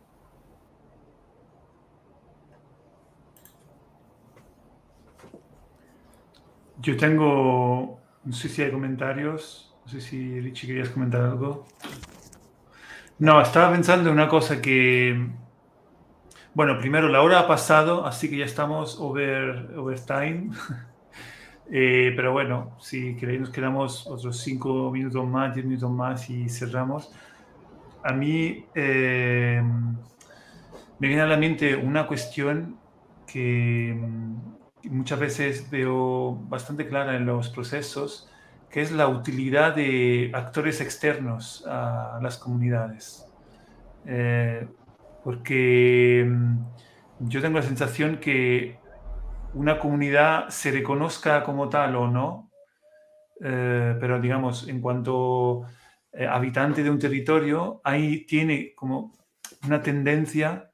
[6.80, 11.64] Yo tengo, no sé si hay comentarios, no sé si Richie querías comentar algo.
[13.18, 15.28] No, estaba pensando en una cosa que,
[16.54, 20.50] bueno, primero la hora ha pasado, así que ya estamos over, overtime.
[21.74, 26.50] Eh, pero bueno, si queréis nos quedamos otros 5 minutos más, 10 minutos más y
[26.50, 27.10] cerramos.
[28.04, 29.62] A mí eh,
[30.98, 32.76] me viene a la mente una cuestión
[33.26, 38.28] que mm, muchas veces veo bastante clara en los procesos,
[38.68, 43.26] que es la utilidad de actores externos a las comunidades.
[44.04, 44.68] Eh,
[45.24, 46.56] porque mm,
[47.20, 48.78] yo tengo la sensación que
[49.54, 52.50] una comunidad se reconozca como tal o no,
[53.40, 55.66] eh, pero digamos, en cuanto
[56.12, 59.12] eh, habitante de un territorio, ahí tiene como
[59.66, 60.70] una tendencia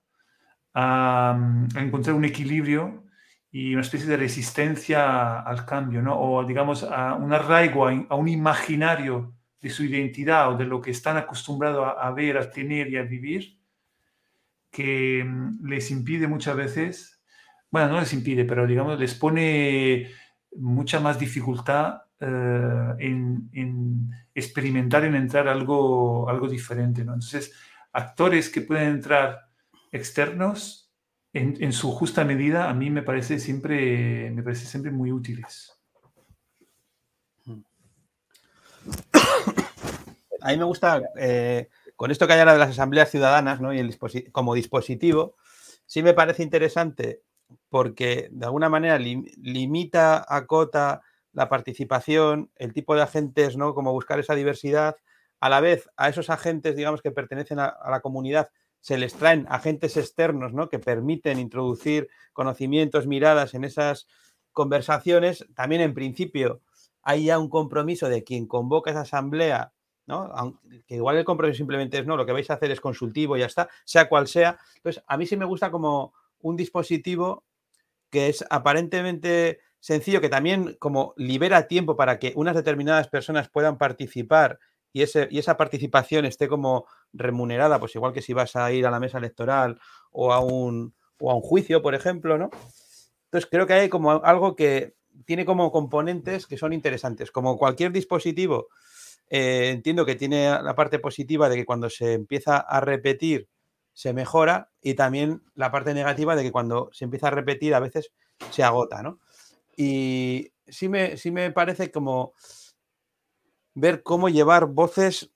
[0.74, 3.05] a, a, encontrar un equilibrio
[3.51, 6.20] y una especie de resistencia al cambio, ¿no?
[6.20, 10.90] o digamos, a un arraigo, a, un imaginario de su identidad o de lo que
[10.90, 13.58] están acostumbrados a ver, a tener y a vivir,
[14.71, 17.19] que mm, les impide muchas veces
[17.71, 20.11] bueno, no les impide, pero digamos, les pone
[20.57, 27.05] mucha más dificultad eh, en, en, experimentar, en entrar algo, algo diferente.
[27.05, 27.14] ¿no?
[27.14, 27.53] Entonces,
[27.93, 29.49] actores que pueden entrar
[29.93, 30.91] externos
[31.33, 35.75] en, en, su justa medida, a mí me parece siempre, me parece siempre muy útiles.
[40.41, 43.74] A mí me gusta, eh, con esto que hay ahora de las asambleas ciudadanas ¿no?
[43.74, 45.34] y el disposi como dispositivo,
[45.84, 47.22] sí me parece interesante
[47.68, 53.74] porque de alguna manera lim limita, acota la participación, el tipo de agentes, ¿no?
[53.74, 54.94] Como buscar esa diversidad.
[55.40, 59.46] A la vez, a esos agentes, digamos, que pertenecen a, la comunidad, se les traen
[59.49, 60.68] agentes externos, ¿no?
[60.68, 64.07] Que permiten introducir conocimientos, miradas en esas
[64.53, 65.46] conversaciones.
[65.57, 66.61] También, en principio,
[67.03, 69.72] hay ya un compromiso de quien convoca esa asamblea,
[70.09, 70.59] ¿no?
[70.89, 73.47] igual el compromiso simplemente es, no, lo que vais a hacer es consultivo y ya
[73.47, 74.59] está, sea cual sea.
[74.77, 77.45] Entonces, a mí sí me gusta como un dispositivo
[78.11, 83.77] que es aparentemente sencillo, que también como libera tiempo para que unas determinadas personas puedan
[83.77, 84.59] participar
[84.95, 88.87] y, ese, y esa participación esté como remunerada, pues igual que si vas a ir
[88.87, 89.79] a la mesa electoral
[90.11, 92.49] o a un, o a un juicio, por ejemplo, ¿no?
[93.25, 94.95] Entonces creo que hay como algo que
[95.27, 97.31] tiene como componentes que son interesantes.
[97.31, 98.69] Como cualquier dispositivo,
[99.31, 103.49] eh, entiendo que tiene la parte positiva de que cuando se empieza a repetir
[103.93, 107.81] se mejora y también la parte negativa de que cuando se empieza a repetir a
[107.81, 108.12] veces
[108.51, 109.18] se agota, ¿no?
[109.76, 112.35] Y sí me, sí me parece como
[113.74, 115.31] ver cómo llevar voces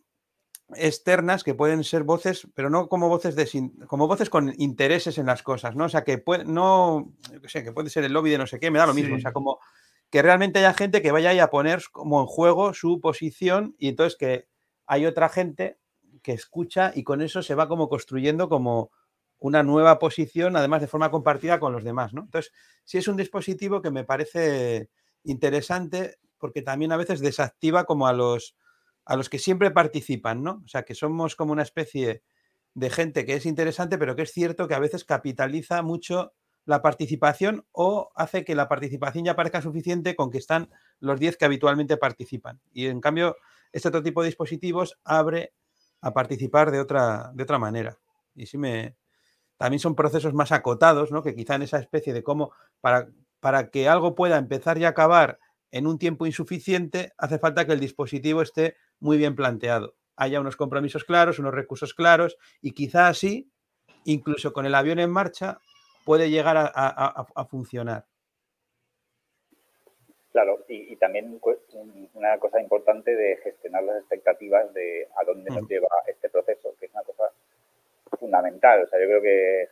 [0.77, 5.27] externas que pueden ser voces, pero no como voces de como voces con intereses en
[5.27, 5.85] las cosas, ¿no?
[5.85, 7.13] O sea, que puede, no,
[7.47, 9.17] sé, que puede ser el lobby de no sé qué, me da lo mismo.
[9.17, 9.59] O sea, como
[10.13, 14.19] que realmente haya gente que vaya a poner como en juego su posición y entonces
[14.19, 14.47] que
[14.87, 15.79] hay otra gente
[16.23, 18.91] que escucha y con eso se va como construyendo como
[19.39, 22.25] una nueva posición, además de forma compartida con los demás, ¿no?
[22.25, 22.53] Entonces,
[22.85, 24.91] sí es un dispositivo que me parece
[25.25, 28.55] interesante porque también a veces desactiva como a los,
[29.07, 30.61] a los que siempre participan, ¿no?
[30.63, 32.23] O sea, que somos como una especie
[32.75, 36.35] de gente que es interesante, pero que es cierto que a veces capitaliza mucho
[36.65, 41.37] la participación o hace que la participación ya parezca suficiente con que están los 10
[41.37, 42.61] que habitualmente participan.
[42.73, 43.37] Y en cambio,
[43.73, 45.53] este otro tipo de dispositivos abre
[46.01, 47.99] a participar de otra, de otra manera.
[48.35, 48.97] Y sí me,
[49.57, 51.23] también son procesos más acotados, ¿no?
[51.23, 53.09] Que quizá en esa especie de cómo, para,
[53.41, 55.39] para que algo pueda empezar y acabar
[55.71, 59.95] en un tiempo insuficiente, hace falta que el dispositivo esté muy bien planteado.
[60.17, 63.51] Haya unos compromisos claros, unos recursos claros, y quizá así,
[64.05, 65.61] incluso con el avión en marcha,
[66.05, 68.05] puede llegar a, funcionar.
[70.33, 71.39] Claro, y, también
[72.15, 76.87] una cosa importante de gestionar las expectativas de a dónde nos lleva este proceso, que
[76.87, 77.25] es una cosa
[78.19, 78.83] fundamental.
[78.85, 79.69] O sea, yo creo que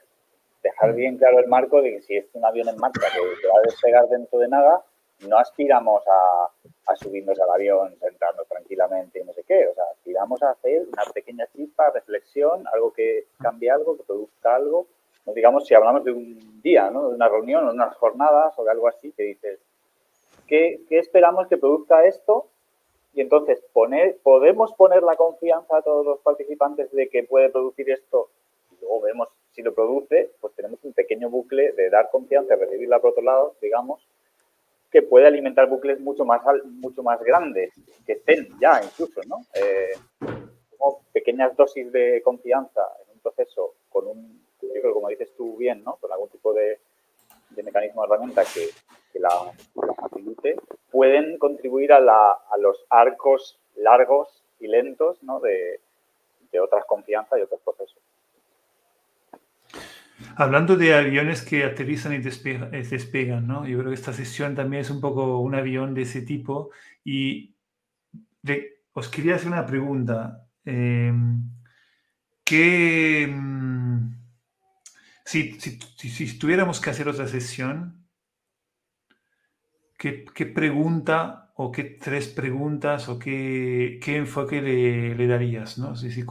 [0.62, 3.59] dejar bien claro el marco de que si es un avión en marcha que, va
[3.59, 4.85] a despegar dentro de nada,
[5.28, 9.68] no aspiramos a, subirnos al avión, sentarnos tranquilamente y no sé qué.
[9.68, 14.57] O sea, aspiramos a hacer una pequeña chispa, reflexión, algo que cambie algo, que produzca
[14.57, 14.89] algo.
[15.27, 17.09] Digamos, si hablamos de un día, ¿no?
[17.09, 19.61] de una reunión o unas jornadas o de algo así, que dices,
[20.47, 22.49] ¿qué, qué esperamos que produzca esto
[23.12, 27.91] y entonces poner, podemos poner la confianza a todos los participantes de que puede producir
[27.91, 28.31] esto
[28.73, 33.01] y luego vemos si lo produce, pues tenemos un pequeño bucle de dar confianza recibirla
[33.01, 34.07] por otro lado, digamos,
[34.91, 37.73] que puede alimentar bucles mucho más, mucho más grandes,
[38.07, 39.45] que estén ya incluso, ¿no?
[39.55, 39.93] Eh,
[40.77, 45.57] como pequeñas dosis de confianza en un proceso con un, yo creo como dices tú
[45.57, 45.97] bien, ¿no?
[45.97, 46.79] Con algún tipo de,
[47.51, 48.71] de mecanismo de herramienta que,
[49.19, 49.31] la,
[49.97, 50.57] facilite,
[50.91, 52.01] pueden contribuir a,
[52.61, 55.81] los arcos largos y lentos de,
[56.61, 57.99] otras confianzas y otros procesos.
[60.37, 63.67] Hablando de aviones que aterrizan y eh, despegan, ¿no?
[63.67, 66.71] Yo creo que esta sesión también es un poco un avión de ese tipo.
[67.05, 67.55] Y
[68.93, 70.47] os quería hacer una pregunta.
[70.65, 71.13] Eh,
[72.45, 73.29] ¿Qué,
[75.39, 78.07] mm, si, si, tuviéramos que hacer otra sesión,
[79.99, 85.78] ¿qué, pregunta o qué tres preguntas o qué, enfoque le, darías?
[85.78, 85.95] ¿no?
[85.97, 86.24] Sí, sí,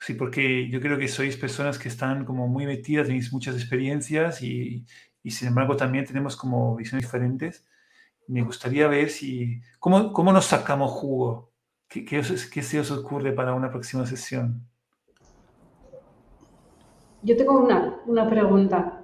[0.00, 4.42] sí, porque yo creo que sois personas que están como muy metidas, tenéis muchas experiencias
[4.42, 4.86] y,
[5.24, 7.64] sin embargo también tenemos como visiones diferentes.
[8.28, 11.52] Me gustaría ver si, ¿cómo, cómo nos sacamos jugo?
[11.88, 12.22] ¿Qué, qué,
[12.52, 14.66] qué se os ocurre para una próxima sesión?
[17.24, 19.02] Yo tengo una, pregunta.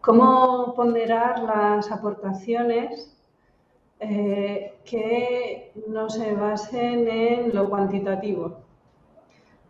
[0.00, 3.16] ¿Cómo ponderar las aportaciones
[4.00, 8.56] eh, que no se basen en lo cuantitativo?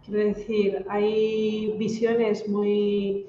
[0.02, 3.26] Quiero decir, hay visiones muy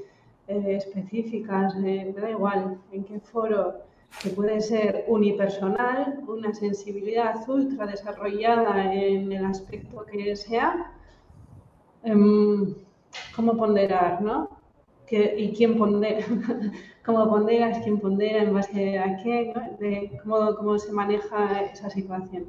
[0.47, 3.81] eh, específicas, me da igual en qué foro,
[4.23, 10.93] que puede ser unipersonal, una sensibilidad ultra desarrollada en el aspecto que sea.
[12.03, 12.73] Em,
[13.35, 14.49] cómo ponderar, ¿no?
[15.09, 16.25] ¿Y quién pondera?
[17.05, 17.79] ¿Cómo ponderas?
[17.83, 18.43] ¿Quién pondera?
[18.43, 19.53] ¿En base a qué?
[19.79, 22.45] De cómo, cómo, se maneja esa situación.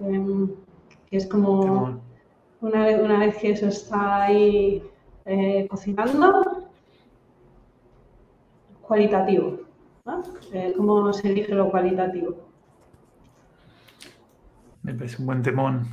[0.00, 0.46] Eh,
[1.10, 2.00] es como
[2.60, 4.82] una vez, una vez que eso está ahí
[5.24, 6.68] eh, cocinando,
[8.82, 9.58] cualitativo.
[10.52, 12.36] Eh, ¿Cómo se elige lo cualitativo?
[14.82, 15.86] Me parece un buen temón.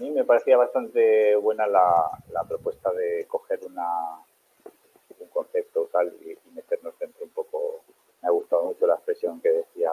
[0.00, 2.10] Mí me parecía bastante buena la,
[2.48, 4.16] propuesta de coger una,
[5.18, 7.82] un concepto tal y, meternos dentro un poco.
[8.22, 9.90] Me ha gustado mucho la expresión que decía.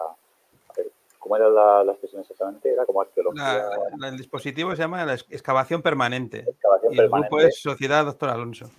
[1.18, 2.72] ¿Cómo era la, expresión exactamente?
[2.72, 3.68] Era como arqueología.
[4.04, 6.44] el dispositivo se llama la excavación permanente.
[6.46, 8.70] Excavación y el grupo es Sociedad Doctor Alonso.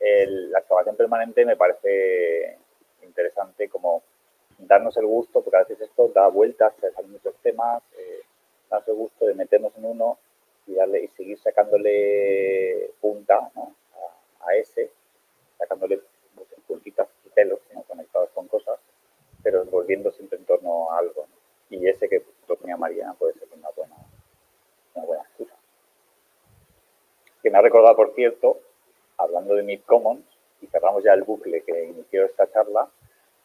[0.00, 2.58] la excavación permanente me parece
[3.02, 4.02] interesante como
[4.58, 8.22] darnos el gusto, porque a veces esto da vueltas, salen muchos temas, eh,
[8.70, 10.18] darnos el gusto de meternos en uno
[10.70, 13.50] y, seguir sacándole punta
[14.40, 14.90] a, ese,
[15.58, 16.00] sacándole
[16.66, 18.78] puntitas y pelos conectados con cosas,
[19.42, 21.26] pero volviendo siempre en torno a algo.
[21.68, 23.96] Y ese que proponía Mariana puede ser una buena,
[24.94, 25.54] una buena excusa.
[27.42, 28.60] Que me ha recordado, por cierto,
[29.16, 30.24] hablando de Mid Commons,
[30.60, 32.88] y cerramos ya el bucle que inició esta charla,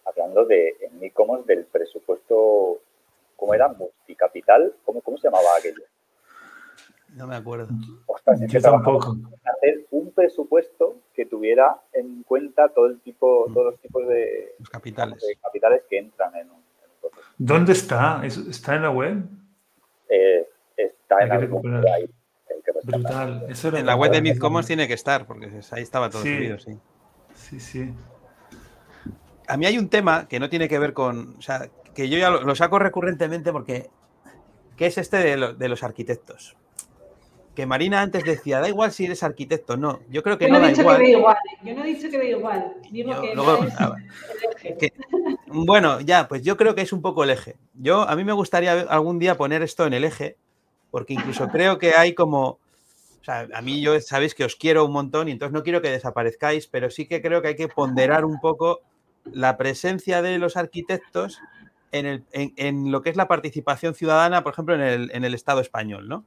[0.06, 2.80] hablando de en Micomos del presupuesto,
[3.36, 3.68] ¿cómo era?
[3.70, 5.84] Multicapital, ¿cómo, cómo se llamaba aquello?
[7.16, 7.70] No me acuerdo.
[8.48, 9.18] Yo tampoco.
[9.44, 13.54] Hacer un presupuesto que tuviera en cuenta todo el tipo, mm.
[13.54, 15.24] todos los tipos de, capitales.
[15.42, 16.62] capitales que entran en un,
[17.02, 17.22] proceso.
[17.38, 18.22] ¿Dónde está?
[18.26, 19.24] ¿Está en la web?
[20.10, 22.10] Eh, está en la web.
[22.84, 23.48] Brutal.
[23.50, 26.78] en la web de Midcommons tiene que estar, porque ahí estaba todo subido, sí.
[27.34, 27.94] Sí, sí
[29.48, 31.36] a mí hay un tema que no tiene que ver con.
[31.38, 33.90] O sea, que yo ya lo, saco recurrentemente porque.
[34.76, 36.58] ¿Qué es este de, los arquitectos?
[37.56, 39.78] Que Marina antes decía, da igual si eres arquitecto.
[39.78, 40.98] No, yo creo que yo no, da igual.
[40.98, 41.38] Que da igual.
[41.64, 42.74] Yo no he dicho que da igual.
[42.92, 43.96] Digo que, no es ah,
[44.64, 44.94] el eje.
[45.48, 47.56] bueno, ya, pues yo creo que es un poco el eje.
[47.74, 50.38] Yo, a mí me gustaría algún día poner esto en el eje,
[50.92, 52.60] porque incluso creo que hay como.
[53.22, 55.82] O sea, a mí yo sabéis que os quiero un montón y entonces no quiero
[55.82, 58.82] que desaparezcáis, pero sí que creo que hay que ponderar un poco
[59.24, 61.40] la presencia de los arquitectos
[61.92, 66.26] en, lo que es la participación ciudadana, por ejemplo, en el, Estado español, ¿no?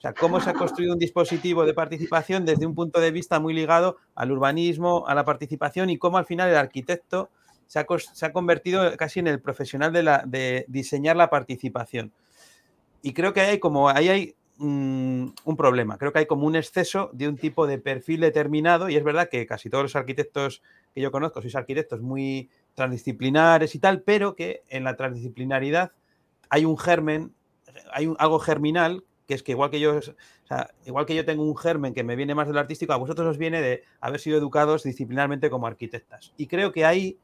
[0.00, 3.38] O sea, cómo se ha construido un dispositivo de participación desde un punto de vista
[3.38, 7.28] muy ligado al urbanismo, a la participación y cómo al final el arquitecto
[7.66, 12.12] se ha, convertido casi en el profesional de, la, de, diseñar la participación.
[13.02, 17.10] Y creo que hay como ahí hay un problema, creo que hay como un exceso
[17.12, 20.62] de un tipo de perfil determinado y es verdad que casi todos los arquitectos
[20.94, 25.92] que yo conozco, sois arquitectos muy transdisciplinares y tal, pero que en la transdisciplinaridad
[26.48, 27.34] hay un germen,
[27.92, 30.00] hay algo germinal, que es que igual que yo,
[30.84, 33.28] igual que yo tengo un germen que me viene más de lo artístico, a vosotros
[33.28, 36.34] os viene de haber sido educados disciplinarmente como arquitectas.
[36.36, 37.16] Y creo que ahí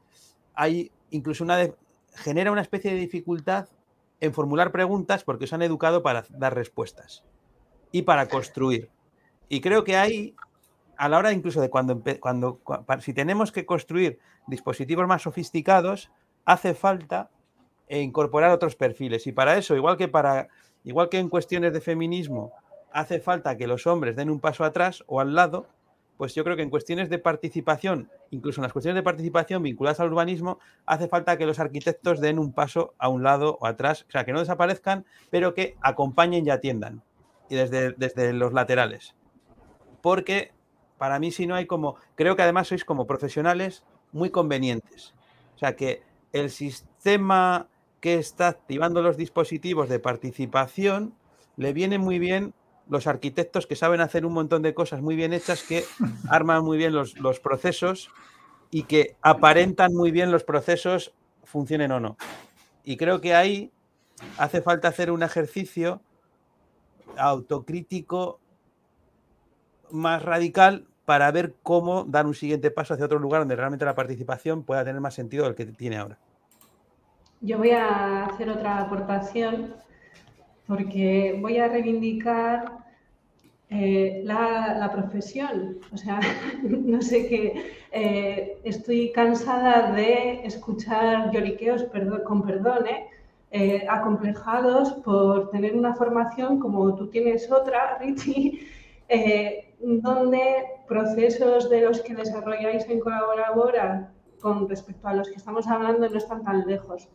[0.55, 1.69] hay incluso una
[2.13, 3.67] genera una especie de dificultad
[4.21, 7.25] en formular preguntas porque os han educado para dar respuestas
[7.91, 8.89] y para construir.
[9.49, 10.33] Y creo que ahí
[10.95, 12.61] a la hora incluso de cuando, cuando,
[13.01, 16.09] si tenemos que construir dispositivos más sofisticados,
[16.45, 17.29] hace falta
[17.89, 19.27] incorporar otros perfiles.
[19.27, 20.47] Y para eso, igual que, para,
[20.83, 22.53] igual que en cuestiones de feminismo,
[22.91, 25.67] hace falta que los hombres den un paso atrás o al lado,
[26.17, 29.99] pues yo creo que en cuestiones de participación, incluso en las cuestiones de participación vinculadas
[29.99, 34.05] al urbanismo, hace falta que los arquitectos den un paso a un lado o atrás,
[34.07, 37.03] o sea, que no desaparezcan, pero que acompañen y atiendan,
[37.49, 39.15] y desde, desde los laterales.
[40.01, 40.51] Porque
[40.97, 45.13] para mí si no hay como, creo que además sois como profesionales muy convenientes.
[45.55, 46.01] O sea que
[46.33, 47.67] el sistema
[47.99, 51.13] que está activando los dispositivos de participación
[51.55, 52.53] le viene muy bien
[52.89, 55.83] los arquitectos que saben hacer un montón de cosas muy bien hechas, que
[56.29, 58.09] arman muy bien los, los procesos
[58.69, 61.13] y que aparentan muy bien los procesos,
[61.43, 62.17] funcionen o no.
[62.83, 63.71] Y creo que ahí
[64.37, 66.01] hace falta hacer un ejercicio
[67.17, 68.39] autocrítico
[69.91, 73.95] más radical para ver cómo dar un siguiente paso hacia otro lugar donde realmente la
[73.95, 76.17] participación pueda tener más sentido del que tiene ahora.
[77.41, 79.75] Yo voy a hacer otra aportación
[80.65, 82.77] porque voy a reivindicar
[83.69, 85.79] eh, la, profesión.
[85.93, 86.19] O sea,
[86.63, 87.73] no sé qué.
[87.91, 92.85] Eh, estoy cansada de escuchar lloriqueos, perdón, con perdón,
[93.51, 98.67] eh, acomplejados por tener una formación como tú tienes otra, Richie,
[99.79, 104.11] donde procesos de los que desarrolláis en Colaborabora
[104.41, 107.09] con respecto a los que estamos hablando no están tan lejos,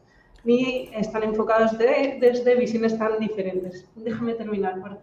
[0.45, 3.87] ni están enfocados desde visiones tan diferentes.
[3.95, 5.03] Déjame terminar, por favor.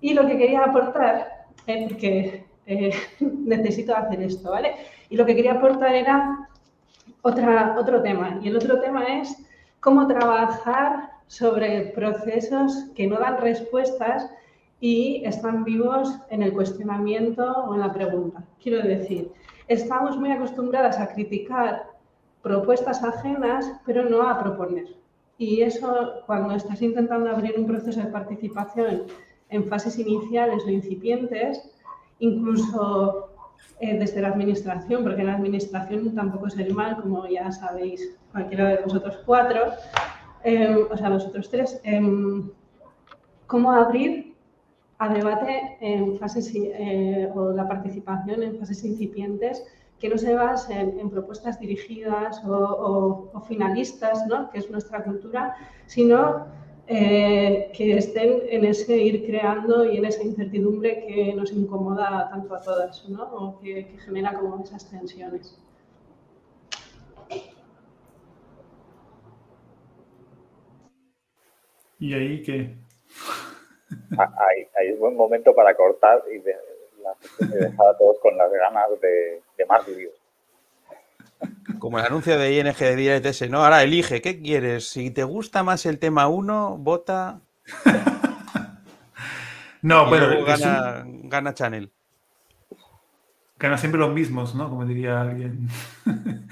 [0.00, 4.74] Y lo que quería aportar, eh, porque eh, necesito hacer esto, ¿vale?
[5.10, 6.48] Y lo que quería aportar era
[7.22, 9.36] otra, otro tema, y el otro tema es
[9.80, 14.30] cómo trabajar sobre procesos que no dan respuestas
[14.80, 18.44] y están vivos en el cuestionamiento o en la pregunta.
[18.62, 19.32] Quiero decir,
[19.68, 21.93] estamos muy acostumbradas a criticar
[22.44, 24.86] propuestas ajenas, pero no a proponer.
[25.38, 29.04] Y eso, cuando estás intentando abrir un proceso de participación
[29.48, 31.74] en fases iniciales o incipientes,
[32.18, 33.30] incluso
[33.80, 38.14] eh, desde la administración, porque en la administración tampoco es el mal, como ya sabéis
[38.30, 39.60] cualquiera de vosotros cuatro,
[40.44, 42.50] em, o sea, vosotros tres, em,
[43.46, 44.34] cómo abrir
[44.98, 49.64] a debate en fases eh, o la participación en fases incipientes
[50.04, 54.50] que no se basen en propuestas dirigidas o, finalistas, ¿no?
[54.50, 55.56] que es nuestra cultura,
[55.86, 56.46] sino
[56.86, 62.54] eh, que estén en ese ir creando y en esa incertidumbre que nos incomoda tanto
[62.54, 63.22] a todas, ¿no?
[63.34, 65.58] o que, que genera como esas tensiones.
[71.98, 72.76] ¿Y ahí qué?
[74.18, 74.30] Ah,
[74.78, 76.52] hay, un buen momento para cortar y de,
[77.38, 80.14] dejar a todos con las ganas de, más vídeos.
[81.78, 83.64] Como el anuncio de ING de DirectS, ¿no?
[83.64, 84.88] Ahora elige, ¿qué quieres?
[84.88, 87.40] Si te gusta más el tema 1, vota.
[89.82, 90.44] no, pero.
[90.44, 91.90] Gana, gana Channel.
[93.58, 94.70] Gana siempre los mismos, ¿no?
[94.70, 95.68] Como diría alguien.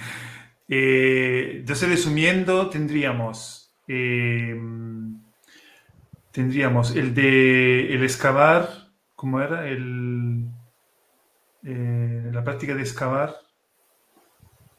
[0.69, 3.75] eh, entonces, resumiendo, tendríamos.
[3.89, 4.61] Eh,
[6.33, 8.82] tendríamos el de el excavar,
[9.23, 9.69] ¿cómo era?
[9.69, 10.49] El,
[11.63, 13.37] eh, la práctica de excavar.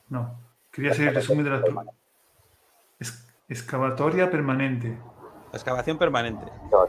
[0.09, 0.37] No,
[0.69, 1.63] quería hacer el resumen de la
[3.47, 4.97] excavatoria permanente.
[5.53, 6.43] Excavación permanente.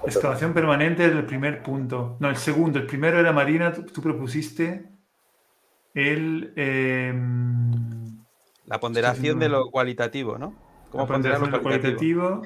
[0.05, 2.17] Excavación permanente es el primer punto.
[2.19, 2.81] No, el segundo.
[2.81, 4.91] El primero era Marina, tú, propusiste
[5.95, 6.53] el...
[6.57, 8.19] Em,
[8.67, 10.55] la ponderación de lo cualitativo, ¿no?
[10.91, 12.43] ¿Cómo ponderar lo cualitativo?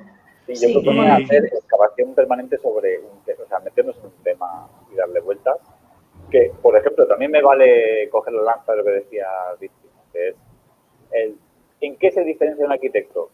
[0.47, 4.69] Sí, yo propongo hacer excavación permanente sobre un tema, o sea, meternos en un tema
[4.78, 5.57] y darle vueltas.
[6.31, 9.27] Que, por ejemplo, también me vale coger la lanza de lo que decía
[9.59, 10.37] Víctima, que es
[11.13, 11.39] el,
[11.81, 13.31] ¿en qué se diferencia un arquitecto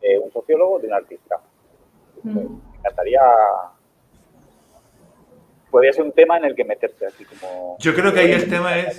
[0.00, 1.40] de un sociólogo de un artista?
[2.22, 2.34] Mm.
[2.34, 2.42] Me
[2.78, 3.20] encantaría
[5.70, 7.76] podría ser un tema en el que meterse así como...
[7.78, 8.98] Yo creo que ahí el tema es...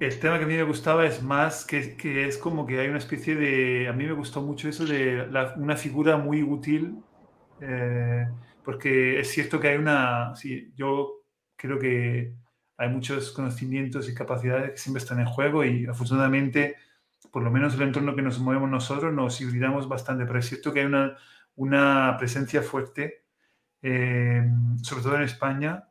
[0.00, 2.88] El tema que a mí me gustaba es más que, que, es como que hay
[2.88, 3.88] una especie de...
[3.88, 5.26] A mí me gustó mucho eso de
[5.56, 6.98] una figura muy útil,
[7.60, 8.26] eh,
[8.64, 10.34] porque es cierto que hay una...
[10.36, 11.24] Sí, yo
[11.56, 12.34] creo que
[12.76, 16.76] hay muchos conocimientos y capacidades que siempre están en juego y afortunadamente,
[17.30, 20.72] por lo menos el entorno que nos movemos nosotros, nos hibridamos bastante, pero es cierto
[20.72, 21.16] que hay una,
[21.56, 23.24] una presencia fuerte,
[23.82, 24.42] eh,
[24.82, 25.88] sobre todo en España,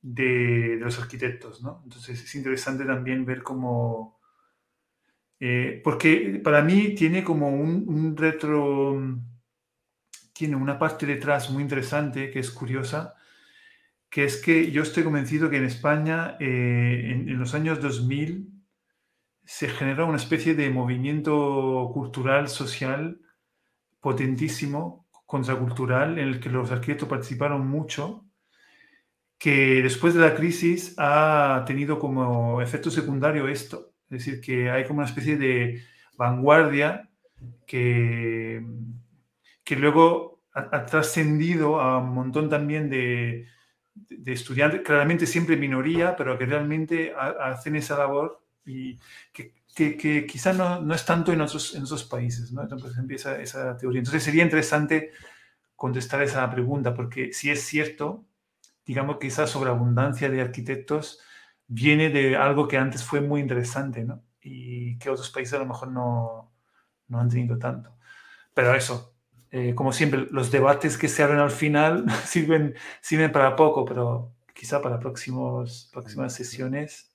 [0.00, 1.80] de, los arquitectos, ¿no?
[1.84, 4.18] Entonces es interesante también ver cómo...
[5.40, 9.18] Eh, porque para mí tiene como un, retro...
[10.38, 13.16] Tiene una parte detrás muy interesante que es curiosa,
[14.08, 18.48] que es que yo estoy convencido que en España eh, en, los años 2000
[19.44, 23.20] se generó una especie de movimiento cultural, social,
[23.98, 28.24] potentísimo, contracultural, en el que los arquitectos participaron mucho
[29.38, 34.84] que después de la crisis ha tenido como efecto secundario esto, es decir, que hay
[34.84, 35.82] como una especie de
[36.16, 37.10] vanguardia
[37.66, 38.64] que,
[39.68, 43.46] que luego ha, trascendido a un montón también de,
[43.94, 48.98] de, estudiantes, claramente siempre minoría, pero que realmente hacen esa labor y
[49.30, 52.62] que, que, quizás no, no, es tanto en otros, en otros países, ¿no?
[52.62, 53.98] Entonces empieza esa teoría.
[53.98, 55.12] Entonces sería interesante
[55.76, 58.24] contestar esa pregunta, porque si es cierto
[58.86, 61.20] digamos que esa sobreabundancia de arquitectos
[61.66, 64.22] viene de algo que antes fue muy interesante, ¿no?
[64.40, 66.54] Y que otros países a lo mejor no,
[67.08, 67.98] no han tenido tanto.
[68.54, 69.17] Pero eso,
[69.50, 74.32] eh, como siempre, los debates que se abren al final sirven, sirven para poco, pero
[74.54, 77.10] quizá para próximos, próximas sesiones.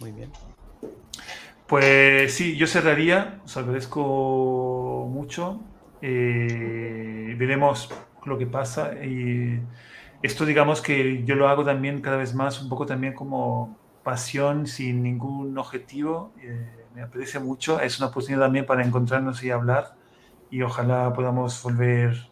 [0.00, 0.32] Muy bien.
[1.66, 5.62] Pues sí, yo cerraría, os agradezco mucho
[6.02, 7.88] eh, veremos
[8.26, 8.92] lo que pasa.
[9.04, 9.60] Y
[10.22, 14.66] esto digamos que yo lo hago también cada vez más, un poco también como pasión,
[14.66, 16.32] sin ningún objetivo.
[16.42, 17.80] Eh, me aprecia mucho.
[17.80, 19.94] Es una oportunidad también para encontrarnos y hablar.
[20.50, 22.30] Y ojalá podamos volver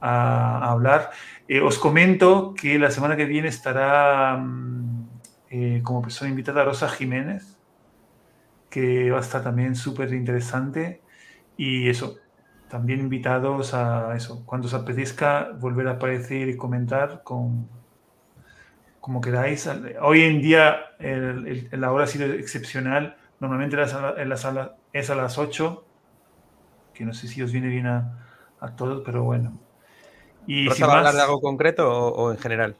[0.00, 1.10] a, hablar.
[1.48, 7.58] Eh, os comento que la semana que viene estará mm, como persona invitada Rosa Jiménez,
[8.70, 11.02] que va a estar también súper interesante.
[11.56, 12.16] Y eso,
[12.68, 17.68] también invitados a eso, cuando os apetezca volver a aparecer y comentar con,
[19.02, 19.68] como queráis.
[20.00, 20.80] Hoy en día
[21.72, 23.16] la hora ha sido excepcional.
[23.42, 25.84] Normalmente en la sala es a las 8,
[26.94, 28.16] que no sé si os viene bien a,
[28.76, 29.58] todos, pero bueno.
[30.46, 32.76] Y ¿Vas a hablar de algo concreto o, en general?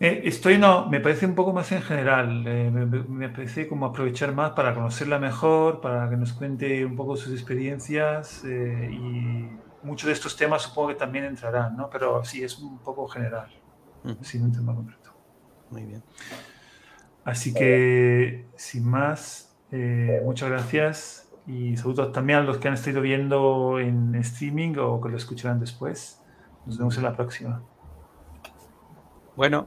[0.00, 2.44] Eh, estoy, no, me parece un poco más en general.
[2.44, 6.96] eh, me, me parece como aprovechar más para conocerla mejor, para que nos cuente un
[6.96, 9.48] poco sus experiencias eh, y
[9.86, 11.88] muchos de estos temas supongo que también entrarán, ¿no?
[11.88, 13.46] Pero sí, es un poco general,
[14.22, 15.14] sin un tema concreto.
[15.70, 16.02] Muy bien.
[17.24, 23.00] Así que, sin más, eh, muchas gracias y saludos también a los que han estado
[23.00, 26.22] viendo en streaming o que lo escucharán después.
[26.66, 27.62] Nos vemos en la próxima.
[29.36, 29.66] Bueno,